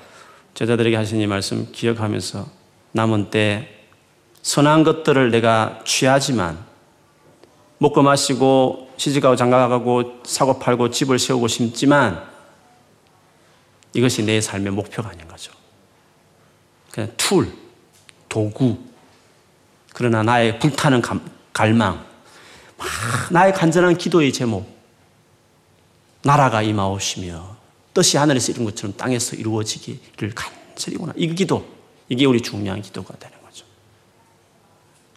제자들에게 0.53 0.95
하신 0.95 1.19
이 1.19 1.27
말씀 1.27 1.69
기억하면서 1.73 2.47
남은 2.93 3.29
때 3.29 3.67
선한 4.41 4.85
것들을 4.85 5.31
내가 5.31 5.81
취하지만 5.83 6.63
먹고 7.79 8.03
마시고 8.03 8.89
시집가고 8.95 9.35
장가가고 9.35 10.21
사고 10.23 10.57
팔고 10.57 10.89
집을 10.89 11.19
세우고 11.19 11.49
싶지만 11.49 12.23
이것이 13.93 14.23
내 14.23 14.39
삶의 14.39 14.71
목표가 14.71 15.09
아닌 15.09 15.27
거죠. 15.27 15.51
그냥 16.93 17.11
툴, 17.17 17.51
도구. 18.29 18.77
그러나 19.93 20.23
나의 20.23 20.57
불타는 20.59 21.01
갈망, 21.51 21.97
막 21.97 22.06
나의 23.31 23.53
간절한 23.53 23.97
기도의 23.97 24.33
제목. 24.33 24.77
나라가 26.23 26.61
임하오시며 26.61 27.57
뜻이 27.93 28.17
하늘에서 28.17 28.51
이룬 28.51 28.65
것처럼 28.65 28.95
땅에서 28.97 29.35
이루어지기를 29.35 30.33
간절히 30.35 30.97
원하. 30.97 31.13
이 31.15 31.33
기도, 31.33 31.67
이게 32.09 32.25
우리 32.25 32.41
중요한 32.41 32.81
기도가 32.81 33.17
되는 33.17 33.41
거죠. 33.43 33.65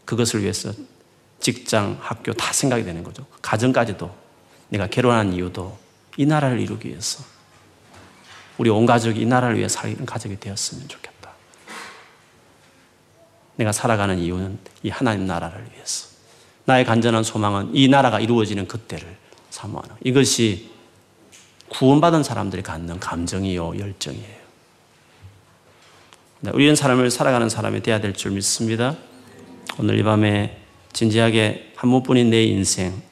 그것을 0.04 0.42
위해서 0.42 0.72
직장, 1.40 1.98
학교 2.00 2.32
다 2.32 2.52
생각이 2.52 2.84
되는 2.84 3.02
거죠. 3.02 3.26
가정까지도 3.42 4.14
내가 4.68 4.86
결혼한 4.86 5.32
이유도 5.32 5.76
이 6.16 6.26
나라를 6.26 6.60
이루기 6.60 6.88
위해서 6.88 7.24
우리 8.58 8.68
온 8.70 8.86
가족이 8.86 9.20
이 9.20 9.26
나라를 9.26 9.56
위해 9.56 9.68
사는 9.68 10.04
가족이 10.04 10.38
되었으면 10.38 10.86
좋겠다. 10.86 11.30
내가 13.56 13.72
살아가는 13.72 14.18
이유는 14.18 14.58
이 14.82 14.90
하나님 14.90 15.26
나라를 15.26 15.70
위해서. 15.74 16.09
나의 16.70 16.84
간절한 16.84 17.24
소망은 17.24 17.70
이 17.74 17.88
나라가 17.88 18.20
이루어지는 18.20 18.68
그때를 18.68 19.16
사모하는 19.50 19.96
이것이 20.04 20.70
구원받은 21.68 22.22
사람들이 22.22 22.62
갖는 22.62 23.00
감정이요 23.00 23.78
열정이에요. 23.78 24.40
네, 26.42 26.50
우리는 26.54 26.74
사람을 26.76 27.10
살아가는 27.10 27.48
사람이 27.48 27.82
되어야 27.82 28.00
될 28.00 28.14
줄 28.14 28.30
믿습니다. 28.32 28.96
오늘 29.78 29.98
이 29.98 30.02
밤에 30.02 30.58
진지하게 30.92 31.72
한 31.76 31.90
번뿐인 31.90 32.30
내 32.30 32.44
인생 32.44 33.02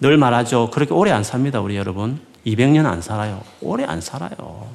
늘 0.00 0.16
말하죠. 0.16 0.70
그렇게 0.70 0.92
오래 0.92 1.10
안 1.10 1.24
삽니다, 1.24 1.60
우리 1.60 1.76
여러분. 1.76 2.20
200년 2.46 2.86
안 2.86 3.00
살아요. 3.00 3.42
오래 3.60 3.84
안 3.84 4.00
살아요. 4.00 4.68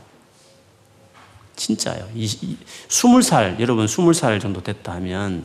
진짜요. 1.55 2.07
20살, 2.15 3.59
여러분 3.59 3.85
20살 3.85 4.39
정도 4.39 4.61
됐다 4.63 4.93
하면 4.93 5.43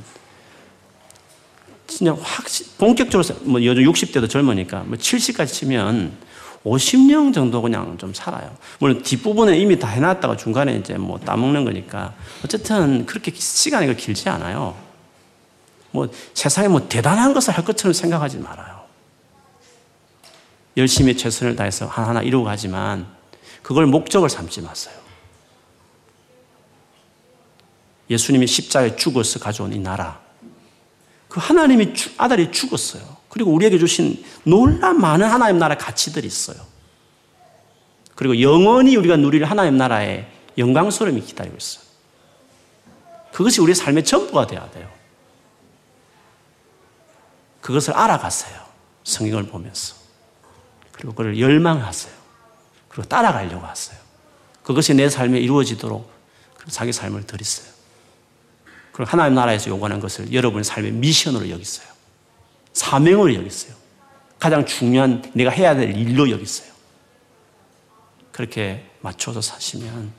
진짜 1.87 2.17
확 2.21 2.47
본격적으로 2.79 3.39
뭐 3.43 3.63
요즘 3.63 3.85
60대도 3.85 4.29
젊으니까 4.29 4.85
뭐 4.85 4.97
70까지 4.97 5.49
치면 5.49 6.17
50년 6.65 7.35
정도 7.35 7.61
그냥 7.61 7.99
좀 7.99 8.15
살아요. 8.15 8.55
물론 8.79 9.03
뒷부분에 9.03 9.59
이미 9.59 9.79
다 9.79 9.89
해놨다가 9.89 10.37
중간에 10.37 10.77
이제 10.77 10.95
뭐 10.95 11.19
따먹는 11.19 11.65
거니까 11.65 12.15
어쨌든 12.45 13.05
그렇게 13.05 13.33
시간이 13.35 13.95
길지 13.97 14.29
않아요. 14.29 14.77
뭐 15.91 16.09
세상에 16.35 16.69
뭐 16.69 16.89
대단한 16.89 17.35
것을 17.35 17.55
할 17.55 17.65
것처럼 17.65 17.93
생각하지 17.93 18.39
말아요. 18.39 18.83
열심히 20.77 21.17
최선을 21.17 21.57
다해서 21.57 21.87
하나하나 21.87 22.23
이루어 22.23 22.45
가지만 22.45 23.07
그걸 23.63 23.87
목적을 23.87 24.31
삼지 24.31 24.63
마세요. 24.63 24.95
예수님이 28.09 28.47
십자가에 28.47 28.97
죽어서 28.97 29.39
가져온 29.39 29.73
이 29.73 29.79
나라. 29.79 30.21
그 31.33 31.41
하나님이 31.41 31.95
아들이 32.19 32.53
죽었어요. 32.53 33.03
그리고 33.31 33.53
우리에게 33.53 33.79
주신 33.79 34.23
놀라 34.45 34.93
많은 34.93 35.27
하나님 35.27 35.59
나라 35.59 35.79
가치들이 35.79 36.27
있어요. 36.27 36.59
그리고 38.15 38.39
영원히 38.43 38.97
우리가 38.97 39.17
누릴 39.17 39.43
하나님 39.47 39.79
나라의 39.79 40.31
영광스러움이 40.59 41.23
기다리고 41.23 41.57
있어요. 41.57 41.85
그것이 43.33 43.63
우리의 43.63 43.75
삶의 43.75 44.05
전부가 44.05 44.47
돼야 44.47 44.71
돼요. 44.73 44.91
그것을 47.63 47.95
알아갔어요. 47.95 48.55
성경을 49.05 49.47
보면서. 49.47 49.95
그리고 50.93 51.15
그걸 51.15 51.41
열망하세요. 51.41 52.13
그리고 52.91 53.09
따라가려고 53.09 53.65
하세요. 53.65 53.99
그것이 54.63 54.93
내 54.93 55.09
삶에 55.09 55.41
이루어지도록 55.41 56.13
자기 56.69 56.93
삶을 56.93 57.27
들이어요 57.27 57.72
그리고 58.93 59.11
하나님 59.11 59.35
나라에서 59.35 59.71
요구하는 59.71 60.01
것을 60.01 60.33
여러분의 60.33 60.65
삶의 60.65 60.93
미션으로 60.93 61.49
여기어요 61.51 61.89
사명으로 62.73 63.35
여기어요 63.35 63.75
가장 64.39 64.67
중요한 64.67 65.23
내가 65.33 65.51
해야 65.51 65.75
될 65.75 65.97
일로 65.97 66.31
여기어요 66.31 66.73
그렇게 68.33 68.85
맞춰서 69.01 69.41
사시면 69.41 70.13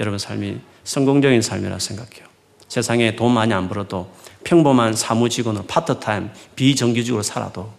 여러분 0.00 0.18
삶이 0.18 0.60
성공적인 0.82 1.40
삶이라 1.40 1.78
생각해요. 1.78 2.26
세상에 2.68 3.14
돈 3.14 3.32
많이 3.32 3.54
안 3.54 3.68
벌어도 3.68 4.12
평범한 4.42 4.94
사무직원으로 4.94 5.64
파트타임 5.66 6.30
비정규직으로 6.56 7.22
살아도 7.22 7.72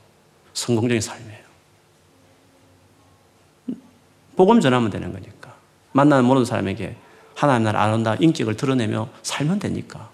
성공적인 0.53 1.01
삶이에요. 1.01 1.45
복음 4.36 4.61
전하면 4.61 4.89
되는 4.89 5.11
거니까. 5.11 5.55
만나는 5.91 6.25
모든 6.25 6.45
사람에게 6.45 6.95
하나님 7.36 7.63
나라 7.63 7.83
아름다운 7.83 8.21
인격을 8.21 8.55
드러내며 8.55 9.09
살면 9.23 9.59
되니까. 9.59 10.09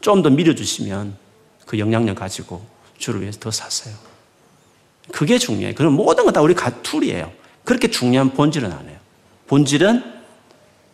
좀 0.00 0.22
더 0.22 0.30
밀어주시면 0.30 1.16
그 1.66 1.78
영향력 1.78 2.16
가지고 2.16 2.64
주를 2.98 3.20
위해서 3.20 3.38
더 3.38 3.50
사세요. 3.50 3.94
그게 5.12 5.38
중요해요. 5.38 5.74
그럼 5.74 5.94
모든 5.94 6.24
것다 6.24 6.40
우리 6.40 6.54
tool이에요. 6.54 7.32
그렇게 7.64 7.90
중요한 7.90 8.30
본질은 8.32 8.72
안 8.72 8.88
해요. 8.88 8.98
본질은 9.46 10.18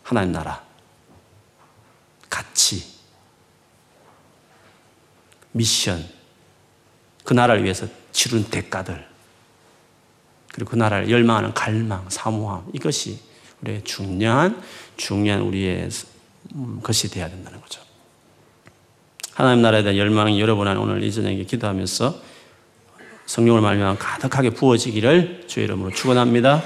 하나님 0.03 0.31
나라, 0.31 0.63
가치, 2.29 2.85
미션, 5.51 6.07
그 7.23 7.33
나라를 7.33 7.63
위해서 7.63 7.87
치른 8.11 8.43
대가들, 8.49 9.07
그리고 10.53 10.71
그 10.71 10.75
나라를 10.75 11.09
열망하는 11.09 11.53
갈망, 11.53 12.09
사모함, 12.09 12.65
이것이 12.73 13.19
우리의 13.61 13.83
중요한, 13.83 14.61
중요한 14.95 15.41
우리의 15.41 15.89
음, 16.53 16.79
것이 16.81 17.09
되어야 17.09 17.29
된다는 17.29 17.59
거죠. 17.59 17.84
하나님 19.35 19.61
나라에 19.63 19.83
대한 19.83 19.97
열망이 19.97 20.39
여러분 20.39 20.65
안 20.65 20.77
오늘 20.77 21.03
이 21.03 21.11
저녁에 21.11 21.43
기도하면서 21.43 22.21
성령을 23.25 23.59
말미암아 23.59 23.97
가득하게 23.97 24.51
부어지기를 24.51 25.43
주의 25.47 25.65
이름으로 25.65 25.91
축원합니다. 25.91 26.63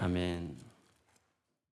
아멘. 0.00 0.49